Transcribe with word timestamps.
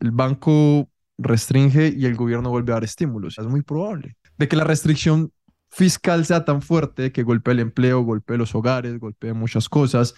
el 0.00 0.10
banco 0.10 0.88
restringe 1.18 1.92
y 1.96 2.06
el 2.06 2.14
gobierno 2.14 2.50
vuelve 2.50 2.72
a 2.72 2.76
dar 2.76 2.84
estímulos. 2.84 3.38
Es 3.38 3.46
muy 3.46 3.62
probable. 3.62 4.16
De 4.36 4.48
que 4.48 4.56
la 4.56 4.64
restricción 4.64 5.32
fiscal 5.68 6.24
sea 6.24 6.44
tan 6.44 6.62
fuerte 6.62 7.12
que 7.12 7.22
golpee 7.22 7.52
el 7.52 7.60
empleo, 7.60 8.02
golpee 8.02 8.38
los 8.38 8.54
hogares, 8.54 8.98
golpee 8.98 9.32
muchas 9.32 9.68
cosas. 9.68 10.14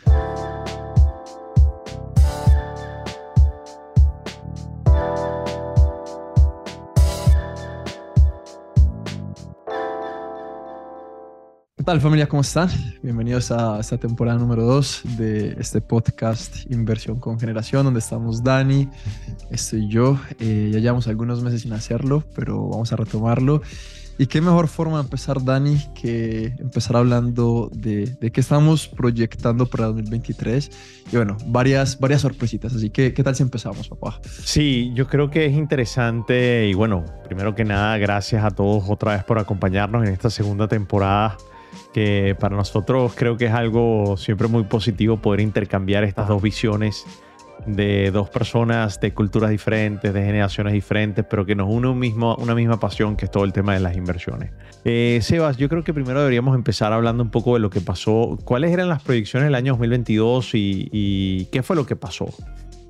Tal 11.91 12.01
familia? 12.01 12.29
¿Cómo 12.29 12.43
están? 12.43 12.69
Bienvenidos 13.03 13.51
a 13.51 13.81
esta 13.81 13.99
temporada 13.99 14.39
número 14.39 14.63
2 14.63 15.03
de 15.17 15.57
este 15.59 15.81
podcast 15.81 16.71
Inversión 16.71 17.19
con 17.19 17.41
Generación, 17.41 17.83
donde 17.83 17.99
estamos 17.99 18.45
Dani, 18.45 18.89
estoy 19.51 19.89
yo. 19.89 20.17
Eh, 20.39 20.71
ya 20.73 20.79
llevamos 20.79 21.09
algunos 21.09 21.43
meses 21.43 21.63
sin 21.63 21.73
hacerlo, 21.73 22.23
pero 22.33 22.69
vamos 22.69 22.93
a 22.93 22.97
retomarlo. 22.97 23.61
Y 24.19 24.27
qué 24.27 24.41
mejor 24.41 24.69
forma 24.69 24.99
de 24.99 25.03
empezar, 25.03 25.43
Dani, 25.43 25.79
que 26.01 26.55
empezar 26.61 26.95
hablando 26.95 27.69
de, 27.75 28.07
de 28.07 28.31
qué 28.31 28.41
estamos 28.41 28.87
proyectando 28.87 29.67
para 29.67 29.87
2023. 29.87 30.71
Y 31.11 31.17
bueno, 31.17 31.39
varias, 31.47 31.99
varias 31.99 32.21
sorpresitas. 32.21 32.73
Así 32.73 32.91
que, 32.91 33.13
¿qué 33.13 33.25
tal 33.25 33.35
si 33.35 33.43
empezamos, 33.43 33.89
papá? 33.89 34.21
Sí, 34.45 34.93
yo 34.95 35.09
creo 35.09 35.29
que 35.29 35.47
es 35.47 35.55
interesante. 35.55 36.69
Y 36.69 36.75
bueno, 36.75 37.05
primero 37.25 37.57
que 37.57 37.65
nada, 37.65 37.99
gracias 37.99 38.45
a 38.45 38.53
todos 38.53 38.85
otra 38.87 39.15
vez 39.15 39.25
por 39.25 39.41
acompañarnos 39.41 40.07
en 40.07 40.13
esta 40.13 40.31
segunda 40.31 40.69
temporada 40.69 41.37
que 41.93 42.37
para 42.39 42.57
nosotros 42.57 43.13
creo 43.17 43.37
que 43.37 43.47
es 43.47 43.53
algo 43.53 44.17
siempre 44.17 44.49
muy 44.49 44.65
positivo 44.65 45.17
poder 45.17 45.41
intercambiar 45.41 46.05
estas 46.05 46.29
dos 46.29 46.43
visiones 46.43 47.07
de 47.67 48.11
dos 48.11 48.31
personas 48.31 49.01
de 49.01 49.13
culturas 49.13 49.51
diferentes, 49.51 50.13
de 50.13 50.25
generaciones 50.25 50.73
diferentes, 50.73 51.25
pero 51.29 51.45
que 51.45 51.55
nos 51.55 51.69
une 51.69 51.89
un 51.89 51.99
mismo, 51.99 52.37
una 52.37 52.55
misma 52.55 52.81
pasión 52.81 53.17
que 53.17 53.27
es 53.27 53.31
todo 53.31 53.45
el 53.45 53.53
tema 53.53 53.75
de 53.75 53.81
las 53.81 53.97
inversiones. 53.97 54.53
Eh, 54.85 55.19
Sebas, 55.23 55.57
yo 55.57 55.69
creo 55.69 55.85
que 55.85 55.93
primero 55.93 56.21
deberíamos 56.21 56.55
empezar 56.55 56.93
hablando 56.93 57.23
un 57.23 57.31
poco 57.31 57.55
de 57.55 57.61
lo 57.61 57.71
que 57.71 57.81
pasó. 57.81 58.39
¿Cuáles 58.45 58.73
eran 58.73 58.89
las 58.89 59.03
proyecciones 59.03 59.47
del 59.47 59.55
año 59.55 59.73
2022 59.73 60.55
y, 60.55 60.89
y 60.91 61.45
qué 61.47 61.63
fue 61.63 61.77
lo 61.77 61.87
que 61.87 61.97
pasó? 61.97 62.29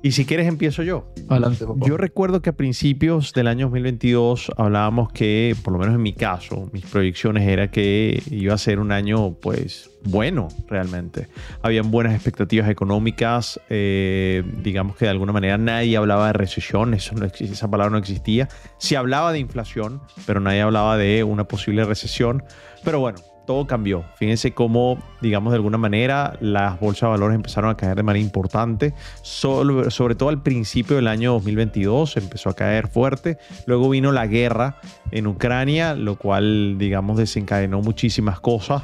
Y 0.03 0.13
si 0.13 0.25
quieres 0.25 0.47
empiezo 0.47 0.81
yo. 0.81 1.05
Adelante, 1.29 1.65
papá. 1.65 1.85
Yo 1.85 1.95
recuerdo 1.95 2.41
que 2.41 2.49
a 2.49 2.53
principios 2.53 3.33
del 3.33 3.47
año 3.47 3.67
2022 3.67 4.51
hablábamos 4.57 5.11
que, 5.11 5.55
por 5.63 5.73
lo 5.73 5.79
menos 5.79 5.93
en 5.93 6.01
mi 6.01 6.13
caso, 6.13 6.69
mis 6.73 6.85
proyecciones 6.85 7.47
era 7.47 7.69
que 7.69 8.21
iba 8.31 8.55
a 8.55 8.57
ser 8.57 8.79
un 8.79 8.91
año, 8.91 9.35
pues, 9.35 9.91
bueno, 10.03 10.47
realmente. 10.67 11.27
Habían 11.61 11.91
buenas 11.91 12.15
expectativas 12.15 12.67
económicas, 12.67 13.59
eh, 13.69 14.43
digamos 14.63 14.97
que 14.97 15.05
de 15.05 15.11
alguna 15.11 15.33
manera 15.33 15.59
nadie 15.59 15.95
hablaba 15.97 16.27
de 16.27 16.33
recesión, 16.33 16.95
eso 16.95 17.13
no 17.13 17.25
existe, 17.25 17.53
esa 17.53 17.69
palabra 17.69 17.91
no 17.91 17.97
existía. 17.99 18.49
Se 18.79 18.97
hablaba 18.97 19.31
de 19.31 19.39
inflación, 19.39 20.01
pero 20.25 20.39
nadie 20.39 20.61
hablaba 20.61 20.97
de 20.97 21.23
una 21.23 21.43
posible 21.43 21.85
recesión. 21.85 22.43
Pero 22.83 22.99
bueno, 22.99 23.19
todo 23.45 23.67
cambió. 23.67 24.03
Fíjense 24.15 24.51
cómo, 24.51 24.97
digamos, 25.21 25.51
de 25.51 25.57
alguna 25.57 25.77
manera 25.77 26.37
las 26.41 26.79
bolsas 26.79 27.07
de 27.07 27.11
valores 27.11 27.35
empezaron 27.35 27.69
a 27.69 27.77
caer 27.77 27.95
de 27.95 28.03
manera 28.03 28.23
importante, 28.23 28.93
sobre, 29.21 30.15
todo 30.15 30.29
al 30.29 30.41
principio 30.41 30.95
del 30.95 31.07
año 31.07 31.33
2022 31.33 32.17
empezó 32.17 32.49
a 32.49 32.53
caer 32.53 32.87
fuerte. 32.87 33.37
Luego 33.65 33.89
vino 33.89 34.11
la 34.11 34.27
guerra 34.27 34.77
en 35.11 35.27
Ucrania, 35.27 35.95
lo 35.95 36.17
cual, 36.17 36.77
digamos, 36.77 37.17
desencadenó 37.17 37.81
muchísimas 37.81 38.39
cosas. 38.39 38.83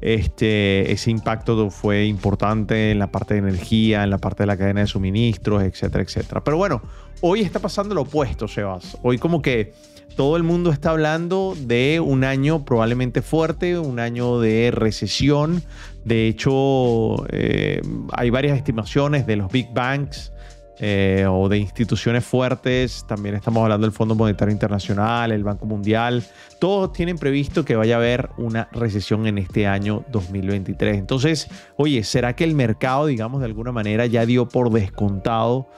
Este, 0.00 0.92
ese 0.92 1.10
impacto 1.10 1.70
fue 1.70 2.04
importante 2.06 2.92
en 2.92 3.00
la 3.00 3.08
parte 3.08 3.34
de 3.34 3.40
energía, 3.40 4.04
en 4.04 4.10
la 4.10 4.18
parte 4.18 4.44
de 4.44 4.46
la 4.46 4.56
cadena 4.56 4.80
de 4.80 4.86
suministros, 4.86 5.62
etcétera, 5.62 6.04
etcétera. 6.04 6.44
Pero 6.44 6.56
bueno, 6.56 6.82
hoy 7.20 7.40
está 7.40 7.58
pasando 7.58 7.94
lo 7.94 8.02
opuesto, 8.02 8.48
Sebas. 8.48 8.96
Hoy 9.02 9.18
como 9.18 9.42
que 9.42 9.72
todo 10.16 10.36
el 10.36 10.42
mundo 10.42 10.70
está 10.70 10.90
hablando 10.90 11.54
de 11.56 12.00
un 12.00 12.24
año 12.24 12.64
probablemente 12.64 13.22
fuerte, 13.22 13.78
un 13.78 14.00
año 14.00 14.40
de 14.40 14.70
recesión. 14.72 15.62
De 16.04 16.26
hecho, 16.26 17.24
eh, 17.30 17.80
hay 18.12 18.30
varias 18.30 18.56
estimaciones 18.56 19.26
de 19.26 19.36
los 19.36 19.50
big 19.52 19.72
banks 19.72 20.32
eh, 20.80 21.26
o 21.28 21.48
de 21.48 21.58
instituciones 21.58 22.24
fuertes. 22.24 23.04
También 23.08 23.34
estamos 23.34 23.62
hablando 23.62 23.84
del 23.86 23.92
Fondo 23.92 24.14
Monetario 24.14 24.52
Internacional, 24.52 25.32
el 25.32 25.42
Banco 25.42 25.66
Mundial. 25.66 26.24
Todos 26.60 26.92
tienen 26.92 27.18
previsto 27.18 27.64
que 27.64 27.74
vaya 27.74 27.96
a 27.96 27.98
haber 27.98 28.30
una 28.38 28.68
recesión 28.70 29.26
en 29.26 29.38
este 29.38 29.66
año 29.66 30.04
2023. 30.12 30.96
Entonces, 30.98 31.48
oye, 31.76 32.04
¿será 32.04 32.36
que 32.36 32.44
el 32.44 32.54
mercado, 32.54 33.06
digamos, 33.06 33.40
de 33.40 33.46
alguna 33.46 33.72
manera 33.72 34.06
ya 34.06 34.24
dio 34.24 34.48
por 34.48 34.70
descontado? 34.70 35.68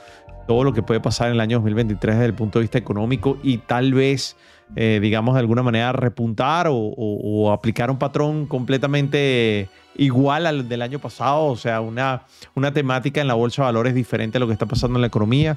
Todo 0.50 0.64
lo 0.64 0.72
que 0.72 0.82
puede 0.82 0.98
pasar 0.98 1.28
en 1.28 1.34
el 1.34 1.40
año 1.40 1.58
2023 1.58 2.16
desde 2.16 2.26
el 2.26 2.34
punto 2.34 2.58
de 2.58 2.64
vista 2.64 2.76
económico 2.76 3.38
y 3.40 3.58
tal 3.58 3.94
vez, 3.94 4.36
eh, 4.74 4.98
digamos, 5.00 5.34
de 5.34 5.38
alguna 5.38 5.62
manera 5.62 5.92
repuntar 5.92 6.66
o, 6.68 7.52
aplicar 7.52 7.88
un 7.88 8.00
patrón 8.00 8.46
completamente 8.46 9.68
igual 9.94 10.46
al 10.46 10.68
del 10.68 10.82
año 10.82 10.98
pasado, 10.98 11.44
o 11.44 11.56
sea, 11.56 11.80
una, 11.80 12.22
una 12.56 12.72
temática 12.72 13.20
en 13.20 13.28
la 13.28 13.34
bolsa 13.34 13.62
de 13.62 13.66
valores 13.66 13.94
diferente 13.94 14.38
a 14.38 14.40
lo 14.40 14.48
que 14.48 14.52
está 14.52 14.66
pasando 14.66 14.98
en 14.98 15.02
la 15.02 15.06
economía. 15.06 15.56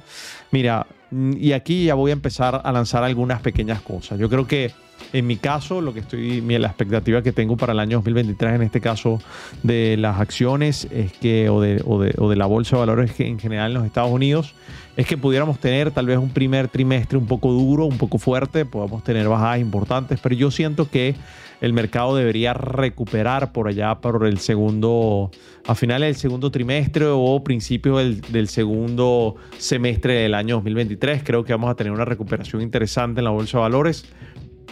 Mira, 0.52 0.86
y 1.10 1.50
aquí 1.50 1.86
ya 1.86 1.94
voy 1.94 2.12
a 2.12 2.14
empezar 2.14 2.62
a 2.62 2.70
lanzar 2.70 3.02
algunas 3.02 3.40
pequeñas 3.40 3.80
cosas. 3.80 4.16
Yo 4.20 4.30
creo 4.30 4.46
que 4.46 4.70
en 5.14 5.28
mi 5.28 5.36
caso, 5.36 5.80
lo 5.80 5.94
que 5.94 6.00
estoy, 6.00 6.40
la 6.40 6.66
expectativa 6.66 7.22
que 7.22 7.30
tengo 7.30 7.56
para 7.56 7.72
el 7.72 7.78
año 7.78 7.98
2023, 7.98 8.54
en 8.54 8.62
este 8.62 8.80
caso 8.80 9.20
de 9.62 9.96
las 9.96 10.18
acciones, 10.18 10.88
es 10.90 11.12
que, 11.12 11.48
o 11.48 11.60
de, 11.60 11.80
o 11.86 12.00
de, 12.00 12.12
o 12.18 12.28
de 12.28 12.34
la 12.34 12.46
bolsa 12.46 12.74
de 12.74 12.80
valores 12.80 13.20
en 13.20 13.38
general 13.38 13.70
en 13.70 13.74
los 13.74 13.86
Estados 13.86 14.10
Unidos, 14.10 14.54
es 14.96 15.06
que 15.06 15.16
pudiéramos 15.16 15.60
tener 15.60 15.92
tal 15.92 16.06
vez 16.06 16.18
un 16.18 16.30
primer 16.30 16.66
trimestre 16.66 17.16
un 17.16 17.26
poco 17.26 17.52
duro, 17.52 17.84
un 17.84 17.96
poco 17.96 18.18
fuerte, 18.18 18.64
podamos 18.64 19.04
tener 19.04 19.28
bajadas 19.28 19.60
importantes, 19.60 20.18
pero 20.20 20.34
yo 20.34 20.50
siento 20.50 20.90
que 20.90 21.14
el 21.60 21.72
mercado 21.72 22.16
debería 22.16 22.52
recuperar 22.52 23.52
por 23.52 23.68
allá 23.68 23.94
por 23.94 24.26
el 24.26 24.38
segundo, 24.38 25.30
a 25.64 25.76
finales 25.76 26.08
del 26.08 26.16
segundo 26.16 26.50
trimestre 26.50 27.06
o 27.08 27.44
principios 27.44 27.98
del, 27.98 28.20
del, 28.20 28.48
segundo 28.48 29.36
semestre 29.58 30.14
del 30.14 30.34
año 30.34 30.56
2023. 30.56 31.22
Creo 31.22 31.44
que 31.44 31.52
vamos 31.52 31.70
a 31.70 31.76
tener 31.76 31.92
una 31.92 32.04
recuperación 32.04 32.62
interesante 32.62 33.20
en 33.20 33.24
la 33.26 33.30
bolsa 33.30 33.58
de 33.58 33.62
valores 33.62 34.06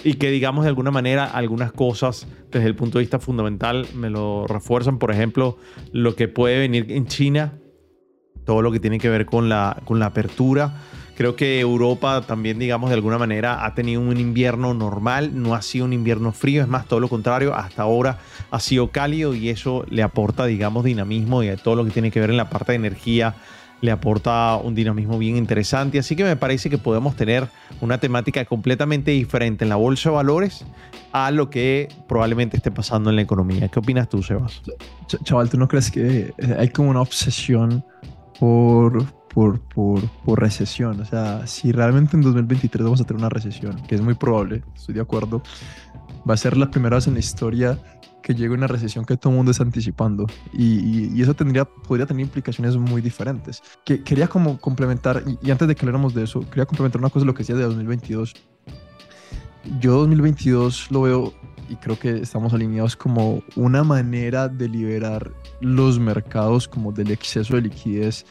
y 0.04 0.14
que 0.14 0.30
digamos 0.30 0.64
de 0.64 0.68
alguna 0.68 0.90
manera 0.90 1.24
algunas 1.24 1.72
cosas 1.72 2.26
desde 2.50 2.66
el 2.66 2.74
punto 2.74 2.98
de 2.98 3.04
vista 3.04 3.18
fundamental 3.18 3.86
me 3.94 4.10
lo 4.10 4.46
refuerzan. 4.46 4.98
Por 4.98 5.10
ejemplo, 5.10 5.58
lo 5.92 6.16
que 6.16 6.28
puede 6.28 6.58
venir 6.58 6.86
en 6.90 7.06
China 7.06 7.54
todo 8.44 8.62
lo 8.62 8.72
que 8.72 8.80
tiene 8.80 8.98
que 8.98 9.08
ver 9.08 9.26
con 9.26 9.48
la, 9.48 9.80
con 9.84 9.98
la 9.98 10.06
apertura. 10.06 10.74
Creo 11.16 11.36
que 11.36 11.60
Europa 11.60 12.22
también, 12.26 12.58
digamos, 12.58 12.90
de 12.90 12.94
alguna 12.94 13.18
manera 13.18 13.64
ha 13.64 13.74
tenido 13.74 14.00
un 14.00 14.18
invierno 14.18 14.72
normal, 14.74 15.30
no 15.34 15.54
ha 15.54 15.62
sido 15.62 15.84
un 15.84 15.92
invierno 15.92 16.32
frío, 16.32 16.62
es 16.62 16.68
más, 16.68 16.86
todo 16.86 17.00
lo 17.00 17.08
contrario, 17.08 17.54
hasta 17.54 17.82
ahora 17.82 18.18
ha 18.50 18.60
sido 18.60 18.90
cálido 18.90 19.34
y 19.34 19.50
eso 19.50 19.84
le 19.90 20.02
aporta, 20.02 20.46
digamos, 20.46 20.84
dinamismo 20.84 21.42
y 21.42 21.54
todo 21.56 21.76
lo 21.76 21.84
que 21.84 21.90
tiene 21.90 22.10
que 22.10 22.20
ver 22.20 22.30
en 22.30 22.38
la 22.38 22.48
parte 22.48 22.72
de 22.72 22.76
energía 22.76 23.34
le 23.82 23.90
aporta 23.90 24.56
un 24.56 24.74
dinamismo 24.74 25.18
bien 25.18 25.36
interesante. 25.36 25.98
Así 25.98 26.16
que 26.16 26.24
me 26.24 26.36
parece 26.36 26.70
que 26.70 26.78
podemos 26.78 27.14
tener 27.16 27.48
una 27.82 27.98
temática 27.98 28.44
completamente 28.46 29.10
diferente 29.10 29.64
en 29.64 29.68
la 29.68 29.76
bolsa 29.76 30.08
de 30.08 30.16
valores 30.16 30.64
a 31.12 31.30
lo 31.30 31.50
que 31.50 31.88
probablemente 32.08 32.56
esté 32.56 32.70
pasando 32.70 33.10
en 33.10 33.16
la 33.16 33.22
economía. 33.22 33.68
¿Qué 33.68 33.78
opinas 33.78 34.08
tú, 34.08 34.22
Sebas? 34.22 34.62
Chaval, 35.24 35.50
¿tú 35.50 35.58
no 35.58 35.68
crees 35.68 35.90
que 35.90 36.32
hay 36.58 36.68
como 36.70 36.88
una 36.88 37.02
obsesión 37.02 37.84
por, 38.38 39.04
por, 39.28 39.60
por, 39.60 40.00
por, 40.24 40.40
recesión. 40.40 41.00
O 41.00 41.04
sea, 41.04 41.46
si 41.46 41.72
realmente 41.72 42.16
en 42.16 42.22
2023 42.22 42.84
vamos 42.84 43.00
a 43.00 43.04
tener 43.04 43.18
una 43.18 43.28
recesión, 43.28 43.76
que 43.86 43.94
es 43.94 44.00
muy 44.00 44.14
probable, 44.14 44.62
estoy 44.74 44.94
de 44.94 45.00
acuerdo, 45.00 45.42
va 46.28 46.34
a 46.34 46.36
ser 46.36 46.56
la 46.56 46.70
primera 46.70 46.96
vez 46.96 47.06
en 47.06 47.14
la 47.14 47.20
historia 47.20 47.78
que 48.22 48.34
llegue 48.34 48.54
una 48.54 48.66
recesión 48.66 49.04
que 49.04 49.16
todo 49.16 49.30
el 49.30 49.36
mundo 49.36 49.50
está 49.50 49.64
anticipando. 49.64 50.26
Y, 50.52 51.10
y, 51.14 51.22
eso 51.22 51.34
tendría, 51.34 51.64
podría 51.64 52.06
tener 52.06 52.24
implicaciones 52.24 52.76
muy 52.76 53.02
diferentes. 53.02 53.62
Que, 53.84 54.02
quería 54.02 54.28
como 54.28 54.58
complementar, 54.58 55.22
y, 55.26 55.38
y, 55.46 55.50
antes 55.50 55.68
de 55.68 55.74
que 55.74 55.82
habláramos 55.82 56.14
de 56.14 56.24
eso, 56.24 56.40
quería 56.48 56.66
complementar 56.66 57.00
una 57.00 57.10
cosa 57.10 57.20
de 57.20 57.26
lo 57.26 57.34
que 57.34 57.40
decía 57.40 57.56
de 57.56 57.64
2022. 57.64 58.34
Yo 59.80 59.98
2022 59.98 60.90
lo 60.90 61.02
veo 61.02 61.34
y 61.68 61.76
creo 61.76 61.98
que 61.98 62.18
estamos 62.18 62.52
alineados 62.52 62.96
como 62.96 63.42
una 63.56 63.84
manera 63.84 64.48
de 64.48 64.68
liberar 64.68 65.32
los 65.60 65.98
mercados 65.98 66.68
como 66.68 66.92
del 66.92 67.10
exceso 67.10 67.54
de 67.54 67.62
liquidez 67.62 68.26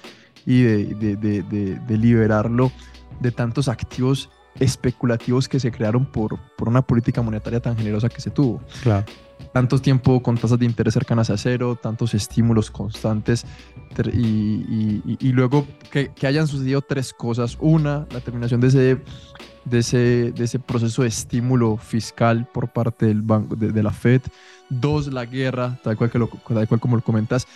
y 0.45 0.61
de, 0.61 0.85
de, 0.95 1.15
de, 1.15 1.79
de 1.79 1.97
liberarlo 1.97 2.71
de 3.19 3.31
tantos 3.31 3.67
activos 3.67 4.29
especulativos 4.59 5.47
que 5.47 5.59
se 5.59 5.71
crearon 5.71 6.05
por, 6.05 6.37
por 6.57 6.67
una 6.67 6.81
política 6.81 7.21
monetaria 7.21 7.59
tan 7.59 7.77
generosa 7.77 8.09
que 8.09 8.21
se 8.21 8.29
tuvo. 8.29 8.61
Claro. 8.83 9.05
Tanto 9.53 9.79
tiempo 9.79 10.23
con 10.23 10.37
tasas 10.37 10.59
de 10.59 10.65
interés 10.65 10.93
cercanas 10.93 11.29
a 11.29 11.37
cero, 11.37 11.77
tantos 11.81 12.13
estímulos 12.13 12.71
constantes 12.71 13.45
y, 14.13 14.17
y, 14.17 15.17
y 15.19 15.31
luego 15.33 15.67
que, 15.91 16.09
que, 16.09 16.27
hayan 16.27 16.47
sucedido 16.47 16.81
tres 16.81 17.13
cosas. 17.13 17.57
Una, 17.59 18.07
la 18.11 18.21
terminación 18.21 18.61
de 18.61 18.67
ese 18.67 19.01
de 19.65 19.79
ese, 19.79 20.31
de 20.31 20.43
ese 20.43 20.59
proceso 20.59 21.03
de 21.03 21.09
estímulo 21.09 21.77
fiscal 21.77 22.47
por 22.51 22.69
parte 22.69 23.05
del 23.05 23.21
banco, 23.21 23.55
de, 23.55 23.71
de, 23.71 23.83
la 23.83 23.91
Fed. 23.91 24.21
Dos, 24.69 25.11
la 25.11 25.25
guerra, 25.25 25.79
tal 25.83 25.97
cual, 25.97 26.09
que 26.09 26.19
lo, 26.19 26.27
tal 26.27 26.67
cual 26.67 26.79
como 26.79 26.95
lo 26.95 27.03
comentas. 27.03 27.47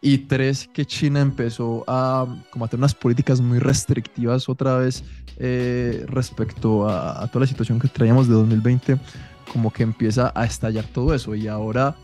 Y 0.00 0.18
tres, 0.18 0.68
que 0.72 0.84
China 0.84 1.20
empezó 1.20 1.84
a, 1.86 2.26
como 2.50 2.64
a 2.64 2.68
tener 2.68 2.80
unas 2.80 2.94
políticas 2.94 3.40
muy 3.40 3.60
restrictivas 3.60 4.48
otra 4.48 4.78
vez 4.78 5.04
eh, 5.36 6.04
respecto 6.08 6.88
a, 6.88 7.22
a, 7.22 7.28
toda 7.28 7.42
la 7.42 7.46
situación 7.46 7.78
que 7.78 7.86
traíamos 7.86 8.26
de 8.26 8.34
2020, 8.34 8.98
como 9.52 9.72
que 9.72 9.82
empieza 9.82 10.32
a 10.34 10.44
estallar 10.44 10.84
todo 10.86 11.14
eso. 11.14 11.34
Y 11.34 11.48
ahora 11.48 11.96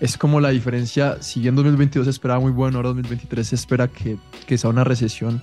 es 0.00 0.16
como 0.16 0.40
la 0.40 0.50
diferencia, 0.50 1.20
si 1.20 1.46
en 1.46 1.54
2022 1.54 2.06
se 2.06 2.10
esperaba 2.10 2.40
muy 2.40 2.52
bueno, 2.52 2.78
ahora 2.78 2.88
2023 2.88 3.46
se 3.46 3.54
espera 3.54 3.88
que, 3.88 4.16
que 4.46 4.58
sea 4.58 4.70
una 4.70 4.84
recesión, 4.84 5.42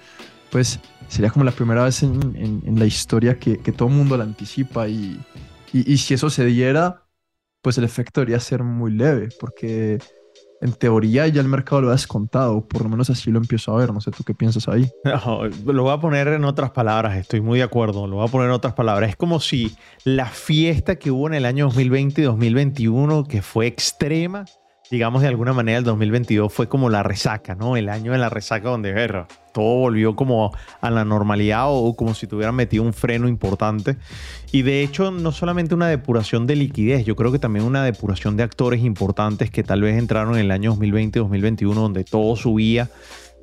pues 0.51 0.79
sería 1.07 1.29
como 1.29 1.45
la 1.45 1.51
primera 1.51 1.83
vez 1.83 2.03
en, 2.03 2.35
en, 2.35 2.63
en 2.65 2.79
la 2.79 2.85
historia 2.85 3.39
que, 3.39 3.57
que, 3.57 3.71
todo 3.71 3.89
el 3.89 3.95
mundo 3.95 4.17
la 4.17 4.23
anticipa. 4.23 4.87
Y, 4.87 5.19
y, 5.73 5.91
y 5.91 5.97
si 5.97 6.13
eso 6.13 6.29
se 6.29 6.45
diera, 6.45 7.05
pues 7.61 7.77
el 7.77 7.83
efecto 7.83 8.21
debería 8.21 8.39
ser 8.39 8.63
muy 8.63 8.91
leve, 8.91 9.29
porque 9.39 9.99
en 10.61 10.73
teoría 10.73 11.27
ya 11.27 11.41
el 11.41 11.47
mercado 11.47 11.81
lo 11.81 11.89
ha 11.89 11.93
descontado, 11.93 12.61
por 12.61 12.83
lo 12.83 12.89
menos 12.89 13.09
así 13.09 13.31
lo 13.31 13.39
empiezo 13.39 13.73
a 13.73 13.79
ver, 13.79 13.91
no 13.91 13.99
sé 13.99 14.11
tú 14.11 14.23
qué 14.23 14.33
piensas 14.33 14.67
ahí. 14.67 14.89
Lo 15.65 15.83
voy 15.83 15.91
a 15.91 15.99
poner 15.99 16.27
en 16.29 16.45
otras 16.45 16.71
palabras, 16.71 17.17
estoy 17.17 17.41
muy 17.41 17.57
de 17.57 17.63
acuerdo, 17.63 18.07
lo 18.07 18.17
voy 18.17 18.27
a 18.27 18.31
poner 18.31 18.47
en 18.47 18.53
otras 18.53 18.73
palabras. 18.73 19.09
Es 19.09 19.15
como 19.15 19.39
si 19.39 19.75
la 20.03 20.27
fiesta 20.27 20.95
que 20.97 21.09
hubo 21.11 21.27
en 21.27 21.33
el 21.33 21.45
año 21.45 21.65
2020 21.65 22.21
y 22.21 22.23
2021, 22.25 23.23
que 23.25 23.41
fue 23.41 23.65
extrema, 23.65 24.45
digamos 24.91 25.21
de 25.21 25.29
alguna 25.29 25.53
manera 25.53 25.77
el 25.77 25.85
2022 25.85 26.53
fue 26.53 26.67
como 26.67 26.89
la 26.89 27.01
resaca, 27.01 27.55
¿no? 27.55 27.77
El 27.77 27.87
año 27.87 28.11
de 28.11 28.17
la 28.17 28.27
resaca 28.29 28.69
donde 28.69 28.93
todo 29.53 29.77
volvió 29.77 30.17
como 30.17 30.51
a 30.81 30.91
la 30.91 31.05
normalidad 31.05 31.67
o 31.69 31.95
como 31.95 32.13
si 32.13 32.27
tuvieran 32.27 32.55
metido 32.55 32.83
un 32.83 32.91
freno 32.91 33.29
importante. 33.29 33.95
Y 34.51 34.63
de 34.63 34.83
hecho, 34.83 35.09
no 35.09 35.31
solamente 35.31 35.73
una 35.73 35.87
depuración 35.87 36.45
de 36.45 36.57
liquidez, 36.57 37.05
yo 37.05 37.15
creo 37.15 37.31
que 37.31 37.39
también 37.39 37.63
una 37.63 37.85
depuración 37.85 38.35
de 38.35 38.43
actores 38.43 38.83
importantes 38.83 39.49
que 39.49 39.63
tal 39.63 39.81
vez 39.81 39.97
entraron 39.97 40.35
en 40.35 40.41
el 40.41 40.51
año 40.51 40.75
2020-2021 40.75 41.73
donde 41.73 42.03
todo 42.03 42.35
subía. 42.35 42.89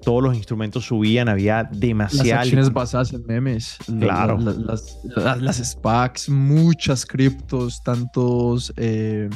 Todos 0.05 0.23
los 0.23 0.37
instrumentos 0.37 0.85
subían, 0.85 1.29
había 1.29 1.65
demasiadas. 1.65 2.29
Las 2.29 2.39
acciones 2.41 2.73
basadas 2.73 3.13
en 3.15 3.27
memes. 3.27 3.79
Claro. 3.99 4.39
La, 4.39 4.53
la, 4.53 4.79
las, 5.17 5.43
las, 5.43 5.57
SPACs, 5.57 6.29
muchas 6.29 7.05
criptos, 7.05 7.83
tantos. 7.83 8.73
Eh, 8.77 9.29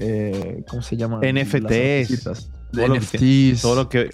eh, 0.00 0.64
¿Cómo 0.68 0.82
se 0.82 0.96
llama? 0.96 1.20
NFTs. 1.20 2.24
Todo 2.72 2.94
NFTs. 2.94 3.62
todo 3.62 3.74
lo 3.74 3.88
que. 3.88 4.10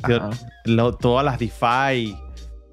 Lo, 0.64 0.94
todas 0.94 1.24
las 1.24 1.38
DeFi. 1.38 2.16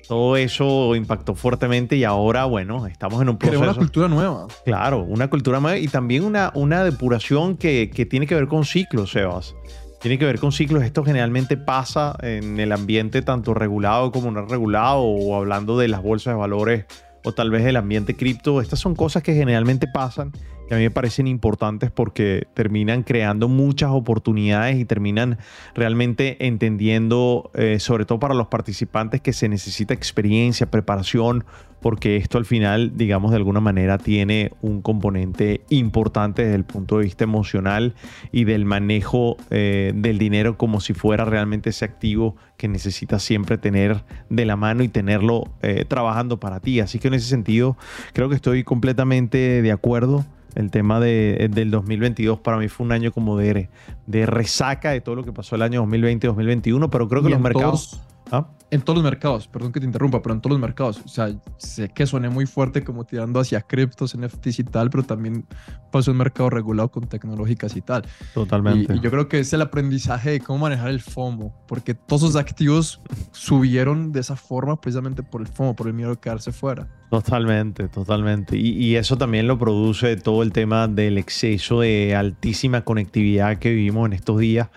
Todo 0.07 0.36
eso 0.36 0.95
impactó 0.98 1.33
fuertemente 1.33 1.95
y 1.95 2.04
ahora, 2.04 2.44
bueno, 2.44 2.88
estamos 2.88 3.21
en 3.21 3.30
un 3.30 3.38
proceso. 3.38 3.62
Creó 3.62 3.71
una 3.71 3.80
cultura 3.80 4.07
nueva. 4.10 4.48
Claro, 4.65 5.01
una 5.01 5.30
cultura 5.30 5.62
nueva 5.62 5.77
y 5.77 5.88
también 5.88 6.25
una, 6.25 6.51
una 6.56 6.83
depuración 6.83 7.56
que, 7.56 7.89
que 7.89 8.06
tiene 8.06 8.27
que 8.27 8.36
ver 8.36 8.50
con 8.50 8.65
ciclos, 8.65 9.12
Sebas 9.12 9.56
tiene 10.04 10.19
que 10.19 10.25
ver 10.25 10.38
con 10.38 10.51
ciclos. 10.51 10.83
Esto 10.83 11.06
generalmente 11.06 11.56
pasa 11.56 12.18
en 12.21 12.60
el 12.60 12.74
ambiente 12.74 13.21
tanto 13.21 13.54
regulado 13.54 14.12
como 14.12 14.30
no 14.31 14.45
regulado 14.45 15.00
o 15.00 15.38
hablando 15.38 15.77
de 15.77 15.88
las 15.88 16.04
bolsas 16.04 16.33
de 16.33 16.38
valores 16.38 16.86
o 17.24 17.31
tal 17.31 17.50
vez 17.50 17.65
el 17.65 17.77
ambiente 17.77 18.13
cripto. 18.13 18.60
Estas 18.60 18.80
son 18.80 18.95
cosas 18.95 19.24
que 19.24 19.33
generalmente 19.33 19.88
pasan 19.88 20.33
que 20.68 20.75
a 20.75 20.77
mí 20.77 20.83
me 20.83 20.92
parecen 20.92 21.27
importantes 21.27 21.92
porque 21.92 22.48
terminan 22.54 23.04
creando 23.04 23.48
muchas 23.48 23.92
oportunidades 23.92 24.77
y 24.77 24.86
terminan 24.86 25.38
realmente 25.75 26.45
entendiendo, 26.45 27.51
eh, 27.54 27.80
sobre 27.80 28.06
todo 28.06 28.19
para 28.19 28.33
los 28.33 28.48
participantes, 28.48 29.21
que 29.21 29.33
se 29.33 29.50
necesita 29.50 29.94
experiencia, 29.94 30.69
preparación, 30.69 31.45
porque 31.83 32.15
esto 32.15 32.38
al 32.38 32.45
final, 32.45 32.94
digamos, 32.95 33.31
de 33.31 33.38
alguna 33.38 33.60
manera 33.60 33.98
tiene 33.98 34.54
un 34.62 34.81
componente 34.81 35.62
importante 35.68 36.44
desde 36.44 36.56
el 36.56 36.63
punto 36.63 36.98
de 36.98 37.04
vista 37.04 37.25
emocional 37.25 37.94
y 38.31 38.45
del 38.45 38.63
manejo 38.63 39.36
eh, 39.50 39.92
del 39.94 40.18
dinero 40.18 40.57
como 40.57 40.80
si 40.80 40.94
fuera 40.94 41.25
realmente 41.25 41.71
ese 41.71 41.83
activo 41.83 42.38
que 42.56 42.69
necesitas 42.69 43.21
siempre 43.21 43.57
tener 43.57 44.06
de 44.30 44.45
la 44.45 44.56
mano 44.56 44.83
y 44.83 44.88
tenerlo 44.88 45.44
eh, 45.62 45.83
trabajando 45.86 46.39
para 46.39 46.62
ti. 46.62 46.80
Así 46.80 47.00
que 47.00 47.10
en 47.10 47.15
ese 47.15 47.27
sentido, 47.27 47.75
creo 48.13 48.30
que 48.30 48.36
estoy 48.36 48.63
completamente 48.63 49.62
de 49.62 49.71
acuerdo. 49.74 50.24
El 50.56 50.72
tema 50.72 51.00
de, 51.00 51.50
del 51.52 51.72
2022 51.72 52.40
para 52.40 52.58
mí 52.58 52.68
fue 52.68 52.86
un 52.86 52.92
año 52.92 53.12
como 53.12 53.38
de, 53.38 53.70
de 54.08 54.26
resaca 54.26 54.92
de 54.92 55.02
todo 55.02 55.16
lo 55.16 55.24
que 55.24 55.32
pasó 55.32 55.56
el 55.56 55.62
año 55.62 55.84
2020-2021, 55.86 56.90
pero 56.90 57.08
creo 57.08 57.24
que 57.24 57.30
los 57.30 57.40
mercados... 57.40 58.02
¿Ah? 58.34 58.48
En 58.72 58.82
todos 58.82 58.98
los 58.98 59.04
mercados, 59.04 59.48
perdón 59.48 59.72
que 59.72 59.80
te 59.80 59.86
interrumpa, 59.86 60.24
pero 60.24 60.34
en 60.34 60.42
todos 60.42 60.54
los 60.54 60.60
mercados. 60.60 61.00
O 61.06 61.08
sea, 61.08 61.32
sé 61.58 61.90
que 61.90 62.08
soné 62.08 62.30
muy 62.30 62.48
fuerte 62.48 62.84
como 62.84 63.06
tirando 63.06 63.40
hacia 63.40 63.62
criptos, 63.62 64.18
NFTs 64.18 64.58
y 64.58 64.64
tal, 64.64 64.90
pero 64.90 65.04
también 65.04 65.46
pasó 65.92 66.10
un 66.10 66.18
mercado 66.18 66.50
regulado 66.50 66.90
con 66.90 67.06
tecnológicas 67.06 67.76
y 67.76 67.82
tal. 67.82 68.08
Totalmente. 68.34 68.92
Y, 68.92 68.98
y, 68.98 69.02
yo 69.02 69.12
creo 69.12 69.28
que 69.28 69.38
es 69.38 69.54
el 69.54 69.62
aprendizaje 69.62 70.32
de 70.32 70.40
cómo 70.40 70.58
manejar 70.58 70.90
el 70.90 71.02
FOMO, 71.02 71.54
porque 71.68 71.94
todos 71.94 72.24
esos 72.24 72.36
activos 72.36 73.00
subieron 73.34 74.12
de 74.12 74.22
esa 74.22 74.36
forma 74.36 74.82
precisamente 74.82 75.22
por 75.22 75.42
el 75.42 75.48
FOMO, 75.48 75.76
por 75.76 75.86
el 75.86 75.94
miedo 75.94 76.10
de 76.10 76.18
quedarse 76.18 76.52
fuera. 76.52 76.88
Totalmente, 77.12 77.88
totalmente. 77.88 78.58
Y, 78.58 78.72
y 78.72 78.96
eso 78.96 79.16
también 79.16 79.46
lo 79.46 79.60
produce 79.60 80.18
todo 80.18 80.42
el 80.42 80.52
tema 80.52 80.88
del 80.88 81.20
exceso 81.20 81.82
de 81.82 82.16
altísima 82.16 82.82
conectividad 82.82 83.60
que 83.60 83.70
vivimos 83.70 84.08
en 84.08 84.14
estos 84.14 84.40
días 84.40 84.70